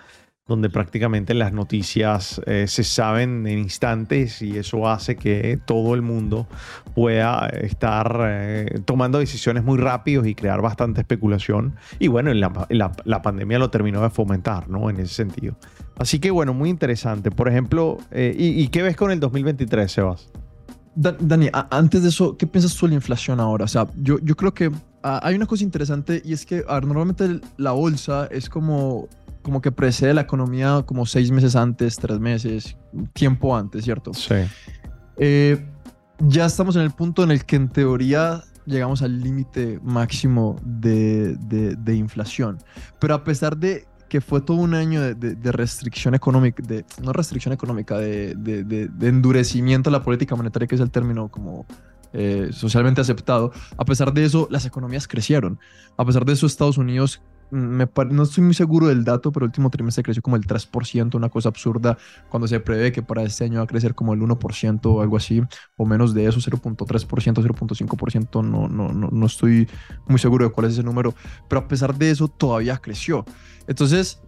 donde 0.47 0.71
prácticamente 0.71 1.35
las 1.35 1.53
noticias 1.53 2.41
eh, 2.47 2.67
se 2.69 2.85
saben 2.85 3.49
en 3.49 3.59
instantes 3.59 4.43
y 4.43 4.57
eso 4.57 4.89
hace 4.89 5.17
que 5.17 5.59
todo 5.65 5.95
el 5.97 6.03
mundo 6.03 6.47
pueda 6.95 7.49
estar 7.49 8.21
eh, 8.23 8.81
tomando 8.85 9.19
decisiones 9.19 9.65
muy 9.65 9.77
rápidos 9.77 10.25
y 10.29 10.37
crear 10.37 10.63
bastante 10.63 11.01
especulación. 11.01 11.75
Y 11.99 12.07
bueno, 12.07 12.33
la, 12.33 12.67
la, 13.05 13.23
pandemia 13.23 13.59
lo 13.59 13.71
terminó 13.71 14.03
de 14.03 14.11
fomentar, 14.11 14.69
¿no? 14.69 14.89
En 14.89 15.01
ese 15.01 15.15
sentido. 15.15 15.57
Así 15.99 16.21
que 16.21 16.31
bueno, 16.31 16.55
muy 16.55 16.71
interesante. 16.71 17.33
Por 17.33 17.49
ejemplo, 17.49 17.99
eh, 18.13 18.33
¿y, 18.39 18.63
¿y, 18.63 18.69
qué 18.69 18.83
ves 18.83 18.95
con 18.95 19.11
el 19.11 19.19
2023, 19.19 19.91
Sebas? 19.91 20.29
Dani, 20.95 21.49
antes 21.71 22.03
de 22.05 22.09
eso, 22.09 22.37
¿qué 22.37 22.47
piensas 22.47 22.75
tú 22.77 22.87
de 22.87 22.91
la 22.91 22.95
inflación 22.95 23.41
ahora? 23.41 23.65
O 23.65 23.69
sea, 23.69 23.89
yo, 23.97 24.19
yo 24.21 24.37
creo 24.37 24.55
que 24.55 24.71
ah, 25.03 25.21
hay 25.25 25.35
una 25.35 25.47
cosa 25.47 25.65
interesante 25.65 26.23
y 26.25 26.33
es 26.33 26.47
que 26.47 26.65
a 26.69 26.75
ver, 26.75 26.87
normalmente 26.87 27.41
la 27.57 27.73
bolsa 27.73 28.29
es 28.31 28.49
como 28.49 29.09
como 29.47 29.61
que 29.61 29.71
precede 29.71 30.13
la 30.13 30.23
economía 30.23 30.83
como 30.85 31.07
seis 31.07 31.31
meses 31.31 31.55
antes, 31.55 31.99
tres 31.99 32.19
meses, 32.19 32.77
tiempo 33.13 33.57
antes, 33.57 33.85
¿cierto? 33.85 34.13
Sí. 34.13 34.35
Eh, 35.19 35.65
ya 36.19 36.47
estamos 36.47 36.75
en 36.75 36.83
el 36.83 36.91
punto 36.91 37.23
en 37.23 37.31
el 37.31 37.45
que 37.45 37.55
en 37.55 37.69
teoría 37.69 38.43
llegamos 38.65 39.03
al 39.03 39.21
límite 39.21 39.79
máximo 39.85 40.57
de, 40.65 41.37
de, 41.37 41.77
de, 41.77 41.95
inflación. 41.95 42.59
Pero 42.99 43.15
a 43.15 43.23
pesar 43.23 43.57
de 43.57 43.87
que 44.09 44.21
fue 44.21 44.41
todo 44.41 44.57
un 44.57 44.75
año 44.75 45.01
de, 45.01 45.15
de 45.15 45.53
restricción 45.53 46.17
económica, 46.17 46.61
de, 46.67 46.85
no 47.01 47.13
restricción 47.13 47.55
económica, 47.55 47.99
de, 47.99 48.91
endurecimiento 49.01 49.91
de 49.91 49.97
la 49.97 50.03
política 50.03 50.35
monetaria, 50.35 50.67
que 50.67 50.75
es 50.75 50.81
el 50.81 50.91
término 50.91 51.29
como 51.29 51.67
eh, 52.13 52.49
socialmente 52.51 53.01
aceptado, 53.01 53.53
a 53.77 53.85
pesar 53.85 54.13
de 54.13 54.25
eso, 54.25 54.49
las 54.51 54.67
economías 54.67 55.07
crecieron. 55.07 55.61
A 55.97 56.05
pesar 56.05 56.25
de 56.25 56.33
eso, 56.33 56.49
Estados 56.49 56.79
Unidos 56.79 57.23
no 57.51 58.23
estoy 58.23 58.45
muy 58.45 58.55
seguro 58.55 58.89
del 58.89 59.05
dato, 59.05 59.33
pero 59.33 59.45
el 59.45 59.51
último 59.51 59.71
trimestre 59.71 60.03
creció 60.03 60.23
como 60.23 60.37
el 60.37 60.47
3%, 60.47 61.15
una 61.15 61.29
cosa 61.29 61.49
absurda, 61.49 61.97
cuando 62.29 62.49
se 62.49 62.61
prevé 62.61 62.93
que 62.93 63.03
para 63.03 63.23
este 63.23 63.45
año 63.45 63.59
va 63.59 63.65
a 63.65 63.67
crecer 63.67 63.95
como 63.95 64.15
el 64.15 64.21
1% 64.21 64.81
o 64.87 65.01
algo 65.01 65.17
así, 65.17 65.43
o 65.77 65.87
menos 65.87 66.15
de 66.15 66.27
eso, 66.27 66.41
0.3%, 66.41 66.87
0.5%, 67.07 68.45
no, 68.45 68.69
no, 68.69 68.89
no, 68.89 69.09
no 69.11 69.27
estoy 69.27 69.69
muy 70.07 70.19
seguro 70.19 70.47
de 70.47 70.53
cuál 70.53 70.67
es 70.67 70.75
ese 70.75 70.83
número, 70.83 71.15
pero 71.49 71.61
a 71.61 71.69
pesar 71.69 71.97
de 71.97 72.11
eso 72.11 72.29
todavía 72.29 72.77
creció. 72.79 73.25
Entonces, 73.67 74.21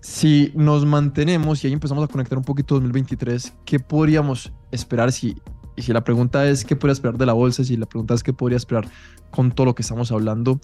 si 0.00 0.52
nos 0.54 0.84
mantenemos 0.84 1.64
y 1.64 1.66
ahí 1.66 1.72
empezamos 1.72 2.04
a 2.04 2.08
conectar 2.08 2.36
un 2.36 2.44
poquito 2.44 2.74
2023, 2.74 3.54
¿qué 3.64 3.80
podríamos 3.80 4.52
esperar 4.70 5.12
si... 5.12 5.40
Y 5.76 5.82
si 5.82 5.92
la 5.92 6.04
pregunta 6.04 6.46
es 6.46 6.64
qué 6.64 6.76
podría 6.76 6.92
esperar 6.92 7.18
de 7.18 7.26
la 7.26 7.32
bolsa, 7.32 7.64
si 7.64 7.76
la 7.76 7.86
pregunta 7.86 8.14
es 8.14 8.22
qué 8.22 8.32
podría 8.32 8.56
esperar 8.56 8.86
con 9.32 9.50
todo 9.50 9.64
lo 9.64 9.74
que 9.74 9.82
estamos 9.82 10.12
hablando, 10.12 10.60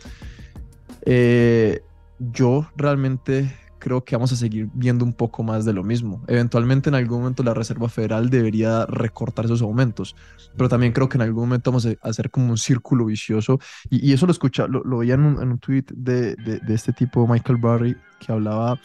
eh, 1.02 1.82
yo 2.18 2.68
realmente 2.76 3.56
creo 3.80 4.04
que 4.04 4.14
vamos 4.14 4.30
a 4.30 4.36
seguir 4.36 4.68
viendo 4.74 5.04
un 5.04 5.12
poco 5.12 5.42
más 5.42 5.64
de 5.64 5.72
lo 5.72 5.82
mismo. 5.82 6.22
Eventualmente 6.28 6.88
en 6.90 6.94
algún 6.94 7.20
momento 7.20 7.42
la 7.42 7.54
Reserva 7.54 7.88
Federal 7.88 8.30
debería 8.30 8.86
recortar 8.86 9.46
esos 9.46 9.62
aumentos, 9.62 10.14
pero 10.56 10.68
también 10.68 10.92
creo 10.92 11.08
que 11.08 11.16
en 11.16 11.22
algún 11.22 11.44
momento 11.44 11.72
vamos 11.72 11.86
a 11.86 11.96
hacer 12.08 12.30
como 12.30 12.50
un 12.50 12.58
círculo 12.58 13.06
vicioso 13.06 13.58
y, 13.88 14.08
y 14.08 14.12
eso 14.12 14.26
lo 14.26 14.32
escucha, 14.32 14.68
lo, 14.68 14.84
lo 14.84 14.98
veía 14.98 15.14
en 15.14 15.24
un, 15.24 15.42
en 15.42 15.50
un 15.50 15.58
tweet 15.58 15.86
de, 15.92 16.36
de, 16.36 16.60
de, 16.60 16.74
este 16.74 16.92
tipo, 16.92 17.26
Michael 17.26 17.58
Barry, 17.58 17.96
que 18.20 18.30
hablaba 18.30 18.78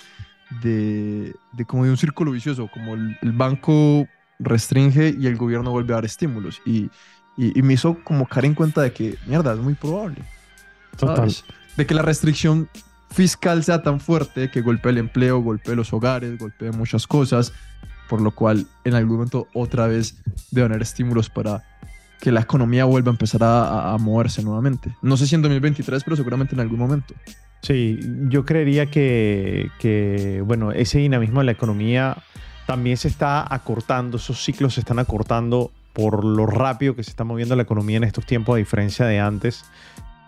de, 0.63 1.35
de 1.53 1.65
como 1.65 1.83
de 1.83 1.91
un 1.91 1.97
círculo 1.97 2.31
vicioso, 2.31 2.69
como 2.73 2.95
el, 2.95 3.17
el, 3.21 3.33
banco 3.33 4.07
restringe 4.39 5.13
y 5.19 5.27
el 5.27 5.35
gobierno 5.35 5.71
vuelve 5.71 5.93
a 5.93 5.97
dar 5.97 6.05
estímulos 6.05 6.61
y, 6.65 6.89
y, 7.37 7.57
y 7.59 7.61
me 7.61 7.73
hizo 7.73 7.97
como 8.03 8.25
caer 8.25 8.45
en 8.45 8.55
cuenta 8.55 8.81
de 8.81 8.93
que, 8.93 9.17
mierda, 9.27 9.53
es 9.53 9.59
muy 9.59 9.73
probable. 9.73 10.23
¿sabes? 10.97 11.43
Total 11.43 11.55
de 11.77 11.85
que 11.85 11.93
la 11.93 12.01
restricción 12.01 12.69
fiscal 13.11 13.63
sea 13.63 13.81
tan 13.81 13.99
fuerte 13.99 14.51
que 14.51 14.61
golpee 14.61 14.91
el 14.91 14.97
empleo, 14.97 15.39
golpee 15.41 15.75
los 15.75 15.93
hogares, 15.93 16.37
golpee 16.37 16.71
muchas 16.71 17.07
cosas, 17.07 17.53
por 18.09 18.21
lo 18.21 18.31
cual 18.31 18.67
en 18.83 18.93
algún 18.93 19.17
momento 19.17 19.47
otra 19.53 19.87
vez 19.87 20.21
deben 20.51 20.71
haber 20.71 20.83
estímulos 20.83 21.29
para 21.29 21.63
que 22.19 22.31
la 22.31 22.41
economía 22.41 22.85
vuelva 22.85 23.11
a 23.11 23.13
empezar 23.13 23.41
a, 23.43 23.95
moverse 23.99 24.41
nuevamente. 24.41 24.95
No 25.01 25.17
sé 25.17 25.27
si 25.27 25.35
en 25.35 25.41
2023, 25.41 26.03
pero 26.03 26.15
seguramente 26.15 26.55
en 26.55 26.61
algún 26.61 26.79
momento. 26.79 27.13
Sí, 27.61 27.99
yo 28.29 28.45
creería 28.45 28.87
que, 28.87 29.69
que, 29.79 30.41
bueno, 30.45 30.71
ese 30.71 30.99
dinamismo 30.99 31.39
de 31.39 31.45
la 31.45 31.51
economía 31.51 32.17
también 32.65 32.97
se 32.97 33.07
está 33.07 33.53
acortando, 33.53 34.17
esos 34.17 34.43
ciclos 34.43 34.75
se 34.75 34.79
están 34.81 34.99
acortando 34.99 35.71
por 35.93 36.25
lo 36.25 36.45
rápido 36.45 36.95
que 36.95 37.03
se 37.03 37.09
está 37.09 37.23
moviendo 37.23 37.55
la 37.55 37.63
economía 37.63 37.97
en 37.97 38.03
estos 38.03 38.25
tiempos, 38.25 38.55
a 38.55 38.57
diferencia 38.57 39.05
de 39.05 39.19
antes. 39.19 39.63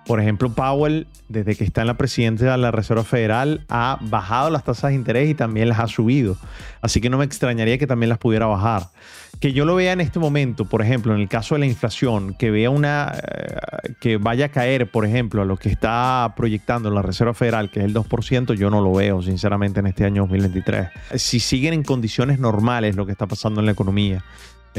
Por 0.08 0.22
ejemplo, 0.22 0.50
Powell, 0.50 1.06
desde 1.28 1.56
que 1.58 1.66
está 1.66 1.82
en 1.82 1.88
la 1.88 1.98
presidencia 1.98 2.52
de 2.52 2.58
la 2.58 2.72
Reserva 2.72 3.04
Federal, 3.04 3.66
ha 3.68 4.00
bajado 4.00 4.50
las 4.50 4.64
tasas 4.64 4.92
de 4.92 4.96
interés 4.96 5.30
y 5.30 5.34
también 5.34 5.68
las 5.68 5.80
ha 5.80 5.88
subido. 5.88 6.38
Así 6.82 7.02
que 7.02 7.10
no 7.10 7.18
me 7.18 7.26
extrañaría 7.26 7.78
que 7.78 7.88
también 7.88 8.08
las 8.08 8.18
pudiera 8.18 8.46
bajar. 8.46 8.88
Que 9.42 9.52
yo 9.52 9.66
lo 9.66 9.76
vea 9.76 9.92
en 9.92 10.00
este 10.00 10.18
momento, 10.18 10.64
por 10.64 10.82
ejemplo, 10.82 11.14
en 11.14 11.20
el 11.20 11.28
caso 11.28 11.56
de 11.56 11.60
la 11.60 11.66
inflación, 11.66 12.34
que 12.36 12.50
vea 12.52 12.70
una 12.70 13.14
eh, 13.22 13.94
que 14.00 14.16
vaya 14.16 14.46
a 14.46 14.50
caer, 14.50 14.90
por 14.90 15.06
ejemplo, 15.06 15.42
a 15.42 15.46
lo 15.46 15.58
que 15.58 15.68
está 15.68 16.34
proyectando 16.38 16.90
la 16.90 17.02
Reserva 17.02 17.34
Federal, 17.34 17.70
que 17.70 17.80
es 17.80 17.86
el 17.86 17.94
2%, 17.94 18.54
yo 18.54 18.70
no 18.70 18.80
lo 18.80 18.94
veo, 18.94 19.22
sinceramente, 19.22 19.82
en 19.82 19.88
este 19.88 20.06
año 20.06 20.22
2023. 20.24 20.88
Si 21.16 21.42
siguen 21.42 21.74
en 21.74 21.84
condiciones 21.84 22.40
normales 22.40 22.96
lo 22.96 23.06
que 23.06 23.12
está 23.12 23.28
pasando 23.28 23.60
en 23.60 23.66
la 23.66 23.74
economía, 23.74 24.24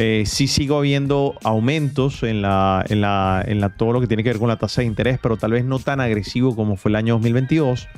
eh, 0.00 0.22
sí 0.26 0.46
sigo 0.46 0.80
viendo 0.80 1.34
aumentos 1.42 2.22
en, 2.22 2.40
la, 2.40 2.84
en, 2.88 3.00
la, 3.00 3.42
en 3.44 3.60
la, 3.60 3.70
todo 3.70 3.92
lo 3.92 4.00
que 4.00 4.06
tiene 4.06 4.22
que 4.22 4.28
ver 4.28 4.38
con 4.38 4.46
la 4.46 4.56
tasa 4.56 4.80
de 4.80 4.86
interés, 4.86 5.18
pero 5.20 5.36
tal 5.36 5.50
vez 5.50 5.64
no 5.64 5.80
tan 5.80 6.00
agresivo 6.00 6.54
como 6.54 6.76
fue 6.76 6.90
el 6.90 6.94
año 6.94 7.14
2022. 7.14 7.88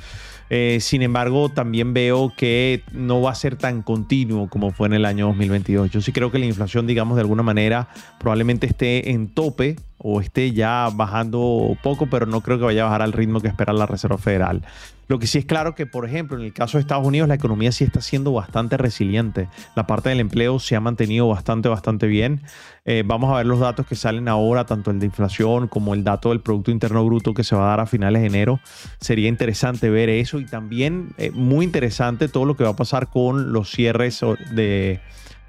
Eh, 0.48 0.78
sin 0.80 1.02
embargo, 1.02 1.50
también 1.50 1.92
veo 1.92 2.32
que 2.34 2.82
no 2.92 3.20
va 3.20 3.32
a 3.32 3.34
ser 3.34 3.56
tan 3.56 3.82
continuo 3.82 4.48
como 4.48 4.70
fue 4.70 4.88
en 4.88 4.94
el 4.94 5.04
año 5.04 5.26
2022. 5.26 5.90
Yo 5.90 6.00
sí 6.00 6.10
creo 6.10 6.32
que 6.32 6.38
la 6.38 6.46
inflación, 6.46 6.86
digamos, 6.86 7.16
de 7.16 7.20
alguna 7.20 7.42
manera 7.42 7.88
probablemente 8.18 8.66
esté 8.66 9.10
en 9.10 9.28
tope 9.28 9.76
o 10.02 10.20
esté 10.20 10.52
ya 10.52 10.88
bajando 10.92 11.76
poco, 11.82 12.06
pero 12.06 12.26
no 12.26 12.40
creo 12.40 12.58
que 12.58 12.64
vaya 12.64 12.82
a 12.82 12.84
bajar 12.86 13.02
al 13.02 13.12
ritmo 13.12 13.40
que 13.40 13.48
espera 13.48 13.72
la 13.72 13.86
Reserva 13.86 14.18
Federal. 14.18 14.62
Lo 15.08 15.18
que 15.18 15.26
sí 15.26 15.38
es 15.38 15.44
claro 15.44 15.74
que, 15.74 15.86
por 15.86 16.06
ejemplo, 16.06 16.38
en 16.38 16.44
el 16.44 16.52
caso 16.52 16.78
de 16.78 16.82
Estados 16.82 17.04
Unidos, 17.04 17.28
la 17.28 17.34
economía 17.34 17.72
sí 17.72 17.82
está 17.82 18.00
siendo 18.00 18.32
bastante 18.32 18.76
resiliente. 18.76 19.48
La 19.74 19.84
parte 19.84 20.08
del 20.08 20.20
empleo 20.20 20.60
se 20.60 20.76
ha 20.76 20.80
mantenido 20.80 21.26
bastante, 21.26 21.68
bastante 21.68 22.06
bien. 22.06 22.42
Eh, 22.84 23.02
vamos 23.04 23.32
a 23.32 23.38
ver 23.38 23.46
los 23.46 23.58
datos 23.58 23.86
que 23.86 23.96
salen 23.96 24.28
ahora, 24.28 24.66
tanto 24.66 24.92
el 24.92 25.00
de 25.00 25.06
inflación 25.06 25.66
como 25.66 25.94
el 25.94 26.04
dato 26.04 26.28
del 26.28 26.40
Producto 26.40 26.70
Interno 26.70 27.04
Bruto 27.04 27.34
que 27.34 27.42
se 27.42 27.56
va 27.56 27.64
a 27.64 27.70
dar 27.70 27.80
a 27.80 27.86
finales 27.86 28.22
de 28.22 28.28
enero. 28.28 28.60
Sería 29.00 29.28
interesante 29.28 29.90
ver 29.90 30.08
eso 30.08 30.38
y 30.38 30.46
también 30.46 31.08
eh, 31.18 31.32
muy 31.32 31.64
interesante 31.64 32.28
todo 32.28 32.44
lo 32.44 32.56
que 32.56 32.62
va 32.62 32.70
a 32.70 32.76
pasar 32.76 33.10
con 33.10 33.52
los 33.52 33.68
cierres 33.68 34.20
de 34.52 35.00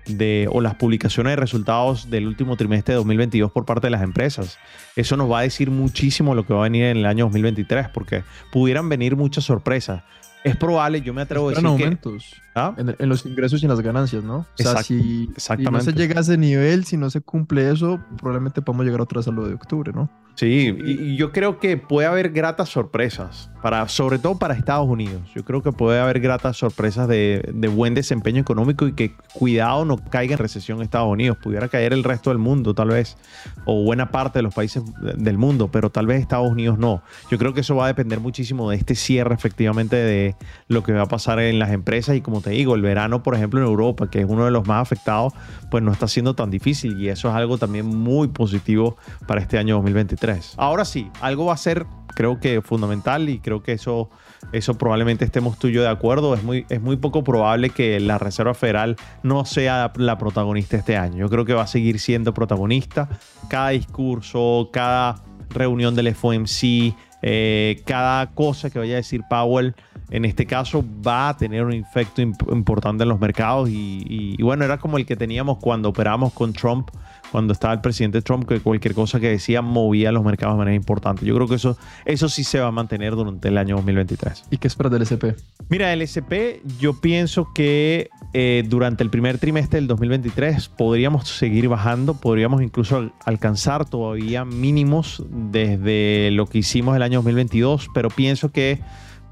de, 0.07 0.47
o 0.51 0.61
las 0.61 0.75
publicaciones 0.75 1.31
de 1.31 1.35
resultados 1.35 2.09
del 2.09 2.27
último 2.27 2.57
trimestre 2.57 2.93
de 2.93 2.97
2022 2.97 3.51
por 3.51 3.65
parte 3.65 3.87
de 3.87 3.91
las 3.91 4.01
empresas. 4.01 4.57
Eso 4.95 5.17
nos 5.17 5.31
va 5.31 5.39
a 5.39 5.41
decir 5.43 5.71
muchísimo 5.71 6.35
lo 6.35 6.45
que 6.45 6.53
va 6.53 6.61
a 6.61 6.63
venir 6.63 6.85
en 6.85 6.97
el 6.97 7.05
año 7.05 7.25
2023, 7.25 7.89
porque 7.89 8.23
pudieran 8.51 8.89
venir 8.89 9.15
muchas 9.15 9.43
sorpresas. 9.43 10.03
Es 10.43 10.55
probable, 10.55 11.01
yo 11.01 11.13
me 11.13 11.21
atrevo 11.21 11.47
a 11.47 11.49
decir 11.51 11.65
aumentos 11.65 12.33
¿Ah? 12.55 12.73
en, 12.75 12.95
en, 12.97 13.09
los 13.09 13.25
ingresos 13.27 13.61
y 13.61 13.65
en 13.65 13.69
las 13.69 13.81
ganancias, 13.81 14.23
¿no? 14.23 14.37
O 14.37 14.47
sea, 14.55 14.81
si, 14.81 15.29
no 15.59 15.81
se 15.81 15.93
llega 15.93 16.17
a 16.17 16.21
ese 16.21 16.35
nivel, 16.35 16.83
si 16.85 16.97
no 16.97 17.11
se 17.11 17.21
cumple 17.21 17.69
eso, 17.69 17.99
probablemente 18.17 18.61
podemos 18.63 18.85
llegar 18.85 19.01
otra 19.01 19.19
vez 19.19 19.27
a 19.27 19.31
lo 19.31 19.47
de 19.47 19.53
octubre, 19.53 19.91
¿no? 19.93 20.09
Sí, 20.35 20.75
y 20.83 21.15
yo 21.17 21.31
creo 21.31 21.59
que 21.59 21.77
puede 21.77 22.07
haber 22.07 22.31
gratas 22.31 22.69
sorpresas, 22.69 23.49
para, 23.61 23.87
sobre 23.87 24.17
todo 24.17 24.39
para 24.39 24.55
Estados 24.55 24.87
Unidos. 24.87 25.21
Yo 25.35 25.45
creo 25.45 25.61
que 25.61 25.71
puede 25.71 25.99
haber 25.99 26.19
gratas 26.19 26.57
sorpresas 26.57 27.07
de, 27.07 27.47
de, 27.53 27.67
buen 27.67 27.93
desempeño 27.93 28.41
económico 28.41 28.87
y 28.87 28.93
que 28.93 29.13
cuidado 29.33 29.85
no 29.85 29.97
caiga 29.97 30.33
en 30.33 30.39
recesión 30.39 30.81
Estados 30.81 31.09
Unidos. 31.09 31.37
Pudiera 31.37 31.67
caer 31.67 31.93
el 31.93 32.03
resto 32.03 32.31
del 32.31 32.39
mundo 32.39 32.73
tal 32.73 32.89
vez, 32.89 33.17
o 33.65 33.83
buena 33.83 34.09
parte 34.09 34.39
de 34.39 34.43
los 34.43 34.53
países 34.53 34.83
del 34.99 35.37
mundo, 35.37 35.69
pero 35.71 35.89
tal 35.89 36.07
vez 36.07 36.21
Estados 36.21 36.49
Unidos 36.49 36.79
no. 36.79 37.03
Yo 37.29 37.37
creo 37.37 37.53
que 37.53 37.61
eso 37.61 37.75
va 37.75 37.85
a 37.85 37.87
depender 37.87 38.19
muchísimo 38.19 38.69
de 38.69 38.77
este 38.77 38.95
cierre 38.95 39.35
efectivamente 39.35 39.95
de 39.95 40.35
lo 40.67 40.81
que 40.83 40.93
va 40.93 41.03
a 41.03 41.07
pasar 41.07 41.39
en 41.39 41.59
las 41.59 41.71
empresas 41.71 42.15
y 42.15 42.21
como 42.21 42.41
te 42.41 42.51
digo, 42.51 42.75
el 42.75 42.81
verano, 42.81 43.21
por 43.21 43.35
ejemplo, 43.35 43.59
en 43.59 43.67
Europa, 43.67 44.09
que 44.09 44.21
es 44.21 44.25
uno 44.27 44.45
de 44.45 44.51
los 44.51 44.67
más 44.67 44.81
afectados, 44.81 45.33
pues 45.69 45.83
no 45.83 45.91
está 45.91 46.07
siendo 46.07 46.33
tan 46.33 46.49
difícil 46.49 46.99
y 46.99 47.09
eso 47.09 47.29
es 47.29 47.35
algo 47.35 47.57
también 47.57 47.85
muy 47.85 48.29
positivo 48.29 48.97
para 49.27 49.41
este 49.41 49.57
año 49.57 49.75
2023. 49.75 50.20
Ahora 50.57 50.85
sí, 50.85 51.09
algo 51.19 51.45
va 51.45 51.53
a 51.53 51.57
ser, 51.57 51.85
creo 52.15 52.39
que 52.39 52.61
fundamental 52.61 53.27
y 53.27 53.39
creo 53.39 53.63
que 53.63 53.73
eso, 53.73 54.09
eso 54.51 54.77
probablemente 54.77 55.25
estemos 55.25 55.57
tú 55.57 55.67
y 55.67 55.73
yo 55.73 55.81
de 55.81 55.89
acuerdo. 55.89 56.35
Es 56.35 56.43
muy, 56.43 56.65
es 56.69 56.79
muy 56.79 56.97
poco 56.97 57.23
probable 57.23 57.71
que 57.71 57.99
la 57.99 58.17
Reserva 58.17 58.53
Federal 58.53 58.95
no 59.23 59.45
sea 59.45 59.91
la 59.95 60.17
protagonista 60.17 60.77
este 60.77 60.95
año. 60.95 61.17
Yo 61.17 61.29
creo 61.29 61.45
que 61.45 61.53
va 61.53 61.63
a 61.63 61.67
seguir 61.67 61.99
siendo 61.99 62.33
protagonista. 62.33 63.09
Cada 63.49 63.69
discurso, 63.69 64.69
cada 64.71 65.23
reunión 65.49 65.95
del 65.95 66.13
FOMC, 66.13 66.93
eh, 67.23 67.81
cada 67.85 68.31
cosa 68.31 68.69
que 68.69 68.79
vaya 68.79 68.93
a 68.93 68.97
decir 68.97 69.21
Powell 69.29 69.75
en 70.11 70.25
este 70.25 70.45
caso 70.45 70.83
va 71.05 71.29
a 71.29 71.37
tener 71.37 71.63
un 71.63 71.73
efecto 71.73 72.21
importante 72.21 73.03
en 73.03 73.09
los 73.09 73.19
mercados 73.19 73.69
y, 73.71 74.35
bueno, 74.41 74.65
era 74.65 74.77
como 74.77 74.97
el 74.97 75.05
que 75.05 75.15
teníamos 75.15 75.57
cuando 75.59 75.89
operamos 75.89 76.33
con 76.33 76.51
Trump, 76.51 76.89
cuando 77.31 77.53
estaba 77.53 77.73
el 77.73 77.81
presidente 77.81 78.21
Trump, 78.21 78.47
que 78.47 78.59
cualquier 78.59 78.93
cosa 78.93 79.19
que 79.19 79.29
decía 79.29 79.61
movía 79.61 80.11
los 80.11 80.23
mercados 80.23 80.55
de 80.55 80.59
manera 80.59 80.75
importante. 80.75 81.25
Yo 81.25 81.35
creo 81.35 81.47
que 81.47 81.55
eso, 81.55 81.77
eso 82.05 82.29
sí 82.29 82.43
se 82.43 82.59
va 82.59 82.67
a 82.67 82.71
mantener 82.71 83.15
durante 83.15 83.47
el 83.47 83.57
año 83.57 83.75
2023. 83.77 84.45
¿Y 84.51 84.57
qué 84.57 84.67
esperas 84.67 84.91
del 84.91 85.03
SP? 85.07 85.35
Mira, 85.69 85.93
el 85.93 86.01
SP 86.03 86.59
yo 86.79 86.99
pienso 86.99 87.47
que 87.53 88.09
eh, 88.33 88.63
durante 88.67 89.03
el 89.03 89.09
primer 89.09 89.37
trimestre 89.37 89.79
del 89.79 89.87
2023 89.87 90.69
podríamos 90.69 91.29
seguir 91.29 91.69
bajando, 91.69 92.15
podríamos 92.15 92.61
incluso 92.61 93.11
alcanzar 93.25 93.89
todavía 93.89 94.45
mínimos 94.45 95.23
desde 95.29 96.31
lo 96.31 96.47
que 96.47 96.59
hicimos 96.59 96.95
el 96.95 97.01
año 97.01 97.19
2022, 97.19 97.87
pero 97.93 98.09
pienso 98.09 98.51
que 98.51 98.81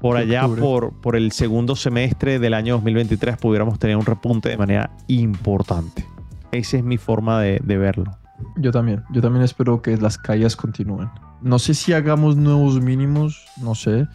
por 0.00 0.16
allá, 0.16 0.48
por, 0.48 0.94
por 0.94 1.14
el 1.14 1.30
segundo 1.30 1.76
semestre 1.76 2.38
del 2.38 2.54
año 2.54 2.74
2023, 2.74 3.36
pudiéramos 3.36 3.78
tener 3.78 3.96
un 3.96 4.06
repunte 4.06 4.48
de 4.48 4.56
manera 4.56 4.90
importante. 5.08 6.06
Esa 6.52 6.78
es 6.78 6.84
mi 6.84 6.98
forma 6.98 7.40
de, 7.40 7.60
verlo. 7.78 8.16
Yo 8.56 8.72
también, 8.72 9.04
yo 9.10 9.20
también 9.20 9.44
espero 9.44 9.82
que 9.82 9.96
las 9.96 10.18
caídas 10.18 10.56
continúen. 10.56 11.10
No 11.42 11.58
sé 11.58 11.74
si 11.74 11.92
hagamos 11.92 12.36
nuevos 12.36 12.80
mínimos, 12.80 13.44
no 13.62 13.74
sé, 13.74 14.06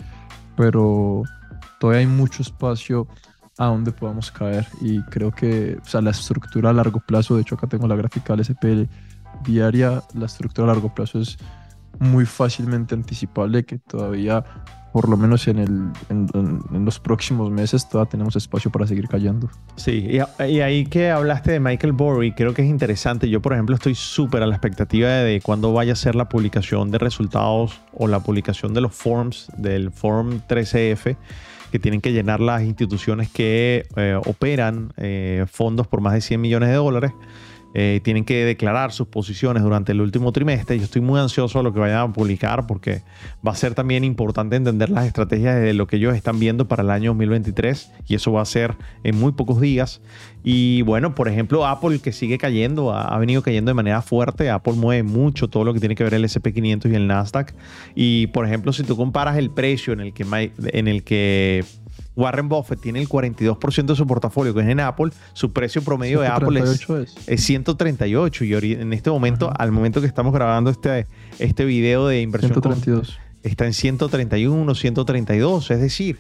pero 0.58 1.24
todavía 1.80 2.02
hay 2.02 2.08
mucho 2.08 2.42
espacio 2.42 3.08
a 3.58 3.68
donde 3.68 3.92
podamos 3.92 4.32
caer 4.32 4.68
y 4.82 5.02
creo 5.04 5.32
que 5.32 5.78
o 5.82 5.86
sea, 5.86 6.02
la 6.02 6.12
estructura 6.12 6.72
a 6.72 6.74
largo 6.74 7.00
plazo, 7.00 7.36
de 7.36 7.42
hecho 7.42 7.56
acá 7.56 7.68
tengo 7.68 7.88
la 7.88 7.96
gráfica 7.96 8.36
del 8.36 8.44
SPL 8.44 8.84
diaria, 9.46 10.04
la 10.14 10.26
estructura 10.26 10.70
a 10.70 10.74
largo 10.74 10.94
plazo 10.94 11.20
es 11.20 11.38
muy 12.00 12.26
fácilmente 12.26 12.96
anticipable 12.96 13.66
que 13.66 13.78
todavía 13.78 14.44
por 14.96 15.10
lo 15.10 15.18
menos 15.18 15.46
en, 15.50 15.60
el, 15.60 15.92
en, 16.08 16.86
los 16.86 17.02
próximos 17.02 17.52
meses 17.52 17.90
todavía 17.90 18.12
tenemos 18.12 18.38
espacio 18.38 18.72
para 18.72 18.88
seguir 18.88 19.10
cayendo. 19.10 19.50
Sí, 19.76 20.08
y, 20.40 20.60
ahí 20.62 20.86
que 20.86 21.12
hablaste 21.12 21.52
de 21.52 21.60
Michael 21.60 21.92
Burry, 21.92 22.32
creo 22.32 22.54
que 22.54 22.62
es 22.62 22.70
interesante. 22.70 23.30
Yo, 23.30 23.42
por 23.42 23.52
ejemplo, 23.52 23.76
estoy 23.76 23.94
súper 23.94 24.42
a 24.42 24.48
la 24.48 24.56
expectativa 24.56 25.10
de, 25.10 25.42
cuándo 25.42 25.74
vaya 25.74 25.92
a 25.92 25.96
ser 25.98 26.16
la 26.16 26.30
publicación 26.30 26.92
de 26.92 26.98
resultados 26.98 27.82
o 27.94 28.08
la 28.08 28.22
publicación 28.22 28.74
de 28.74 28.80
los 28.80 28.94
forms 28.94 29.52
del 29.58 29.92
Form 29.92 30.40
13F 30.48 31.18
que 31.74 31.80
tienen 31.80 32.00
que 32.00 32.14
llenar 32.14 32.40
las 32.40 32.62
instituciones 32.62 33.30
que 33.30 33.86
eh, 33.98 34.18
operan 34.26 34.94
eh, 34.96 35.46
fondos 35.52 35.88
por 35.88 36.00
más 36.00 36.14
de 36.14 36.22
100 36.22 36.40
millones 36.40 36.70
de 36.70 36.76
dólares. 36.76 37.12
Eh, 37.78 38.00
tienen 38.04 38.24
que 38.24 38.46
declarar 38.46 38.94
sus 38.94 39.08
posiciones 39.08 39.62
durante 39.62 39.92
el 39.92 40.00
último 40.00 40.32
trimestre. 40.32 40.78
Yo 40.78 40.86
estoy 40.86 41.02
muy 41.02 41.20
ansioso 41.20 41.60
de 41.60 41.64
lo 41.66 41.74
que 41.74 41.82
vayan 41.82 42.10
a 42.10 42.14
publicar 42.14 42.68
porque 42.68 43.02
va 43.46 43.52
a 43.52 43.56
ser 43.56 43.74
también 43.74 44.06
importante 44.06 44.56
entender 44.56 44.90
las 44.90 45.06
estrategias 45.06 45.60
de 45.60 45.74
lo 45.74 45.86
que 45.86 45.98
ellos 45.98 46.16
están 46.16 46.40
viendo 46.40 46.70
para 46.70 46.84
el 46.84 46.90
año 46.90 47.10
2023 47.12 47.92
y 48.08 48.16
eso 48.16 48.32
va 48.32 48.42
a 48.42 48.46
ser 48.46 48.76
en 49.04 49.20
muy 49.20 49.34
pocos 49.34 49.60
días. 49.60 50.00
Y 50.42 50.84
bueno, 50.84 51.16
por 51.16 51.28
ejemplo, 51.28 51.66
Apple 51.66 52.00
que 52.00 52.14
sigue 52.14 52.38
cayendo, 52.38 52.94
ha, 52.94 53.18
venido 53.20 53.42
cayendo 53.42 53.72
de 53.72 53.76
manera 53.76 54.02
fuerte. 54.02 54.50
Apple 54.50 54.76
mueve 54.76 55.04
mucho 55.04 55.50
todo 55.50 55.66
lo 55.66 55.74
que 55.74 55.82
tiene 55.82 55.96
que 55.96 56.06
ver 56.06 56.14
el 56.14 56.24
SP500 56.24 56.90
y 56.90 56.96
el 56.96 57.08
Nasdaq. 57.08 57.54
Y 57.94 58.28
por 58.28 58.46
ejemplo, 58.46 58.72
si 58.72 58.84
tú 58.84 58.96
comparas 58.96 59.38
el 59.38 59.50
precio 59.50 59.92
en 59.92 60.00
el 60.00 60.14
que, 60.14 60.26
en 60.58 60.88
el 60.88 61.04
que 61.04 61.66
Warren 62.16 62.50
Buffett 62.50 62.80
tiene 62.80 63.02
el 63.02 63.10
42% 63.10 63.86
de 63.86 63.96
su 63.96 64.08
portafolio, 64.08 64.54
que 64.54 64.62
es 64.62 64.68
en 64.68 64.80
Apple. 64.80 65.12
Su 65.34 65.52
precio 65.52 65.82
promedio 65.82 66.22
de 66.22 66.28
Apple 66.28 66.64
es, 67.28 67.44
138. 67.44 68.46
Y 68.46 68.54
en 68.74 68.94
este 68.94 69.10
momento, 69.10 69.52
al 69.58 69.72
momento 69.72 70.02
que 70.02 70.08
estamos 70.08 70.34
grabando 70.34 70.70
este, 70.70 71.08
este 71.40 71.66
video 71.66 72.08
de 72.08 72.22
inversión, 72.22 72.54
132. 72.54 73.20
está 73.44 73.66
en 73.66 73.74
131, 73.74 74.76
132. 74.76 75.72
Es 75.72 75.82
decir, 75.82 76.18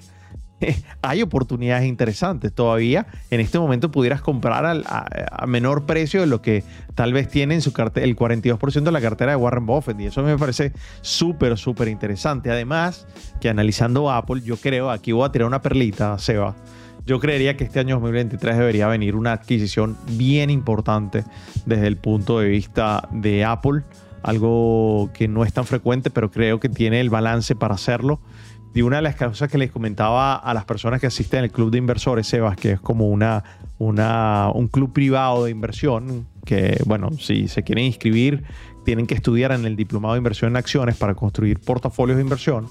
hay 1.01 1.21
oportunidades 1.21 1.85
interesantes. 1.88 2.53
Todavía 2.53 3.07
en 3.29 3.39
este 3.39 3.59
momento 3.59 3.91
pudieras 3.91 4.21
comprar 4.21 4.65
a, 4.65 5.45
menor 5.47 5.85
precio 5.85 6.21
de 6.21 6.27
lo 6.27 6.41
que 6.41 6.63
tal 6.95 7.13
vez 7.13 7.27
tiene 7.27 7.55
en 7.55 7.62
su 7.62 7.74
cartera, 7.74 8.05
el 8.05 8.15
42% 8.15 8.83
de 8.83 8.91
la 8.91 9.01
cartera 9.01 9.31
de 9.31 9.38
Warren 9.38 9.65
Buffett. 9.65 10.00
Y 10.00 10.05
eso 10.05 10.24
me 10.24 10.38
parece 10.38 10.71
súper, 11.01 11.57
súper 11.57 11.88
interesante. 11.88 12.51
Además, 12.51 13.07
que 13.39 13.50
analizando 13.50 14.12
Apple, 14.12 14.41
yo 14.43 14.57
creo, 14.57 14.89
aquí 14.89 15.12
voy 15.12 15.25
a 15.25 15.31
tirar 15.31 15.47
una 15.47 15.62
perlita, 15.62 16.17
Seba. 16.17 16.55
Yo 17.05 17.19
creería 17.19 17.55
que 17.55 17.65
este 17.65 17.79
año 17.79 17.95
2023 17.95 18.57
debería 18.57 18.88
venir 18.88 19.15
una 19.15 19.33
adquisición 19.33 19.95
bien 20.13 20.50
importante 20.50 21.24
desde 21.67 21.85
el 21.85 21.97
punto 21.97 22.39
de 22.39 22.50
vista 22.50 23.07
de 23.12 23.45
Apple, 23.45 23.83
algo 24.24 25.12
que 25.13 25.27
no 25.27 25.43
es 25.43 25.53
tan 25.53 25.65
frecuente, 25.65 26.09
pero 26.09 26.31
creo 26.31 26.59
que 26.59 26.67
tiene 26.67 27.00
el 27.00 27.12
balance 27.12 27.55
para 27.55 27.75
hacerlo. 27.75 28.19
Y 28.75 28.82
una 28.82 28.98
de 28.98 29.03
las 29.03 29.15
cosas 29.15 29.50
que 29.50 29.58
les 29.58 29.72
comentaba 29.72 30.36
a 30.36 30.53
las 30.53 30.65
personas 30.65 31.00
que 31.00 31.08
asisten 31.08 31.39
al 31.39 31.50
club 31.50 31.72
de 31.72 31.77
inversores, 31.77 32.27
Sebas, 32.27 32.58
que 32.58 32.74
es 32.74 32.79
como 32.82 33.08
una, 33.08 33.41
una, 33.77 34.51
un 34.53 34.67
club 34.67 34.91
privado 34.91 35.46
de 35.46 35.51
inversión, 35.51 36.27
que 36.44 36.84
bueno, 36.86 37.10
si 37.17 37.48
se 37.48 37.63
quieren 37.63 37.86
inscribir, 37.86 38.44
tienen 38.84 39.08
que 39.08 39.15
estudiar 39.15 39.53
en 39.53 39.63
el 39.63 39.77
diplomado 39.77 40.15
de 40.15 40.17
inversión 40.17 40.51
en 40.51 40.58
acciones 40.58 40.98
para 40.98 41.15
construir 41.15 41.62
portafolios 41.62 42.17
de 42.17 42.24
inversión. 42.24 42.67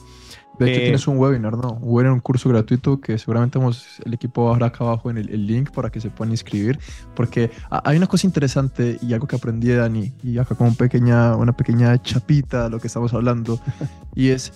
De 0.59 0.71
hecho, 0.71 0.81
eh, 0.81 0.83
tienes 0.83 1.09
un 1.09 1.17
webinar, 1.17 1.57
¿no? 1.57 1.73
Un 1.81 1.95
webinar, 1.95 2.13
un 2.13 2.21
curso 2.21 2.49
gratuito 2.51 3.01
que 3.01 3.19
seguramente 3.19 3.59
vamos, 3.59 4.01
el 4.05 4.15
equipo 4.15 4.53
habrá 4.53 4.67
acá 4.67 4.85
abajo 4.85 5.11
en 5.11 5.17
el, 5.17 5.47
link 5.47 5.71
para 5.71 5.91
que 5.91 6.01
se 6.01 6.11
puedan 6.11 6.33
inscribir. 6.33 6.79
Porque 7.17 7.51
hay 7.71 7.97
una 7.97 8.07
cosa 8.07 8.27
interesante 8.27 8.99
y 9.01 9.15
algo 9.15 9.27
que 9.27 9.37
aprendí 9.37 9.69
de 9.69 9.77
Dani, 9.77 10.13
y 10.23 10.39
acá 10.39 10.55
como 10.55 10.75
pequeña, 10.75 11.35
una 11.35 11.53
pequeña 11.57 12.01
chapita 12.01 12.65
de 12.65 12.71
lo 12.71 12.79
que 12.79 12.87
estamos 12.87 13.13
hablando, 13.15 13.59
y 14.15 14.29
es 14.29 14.53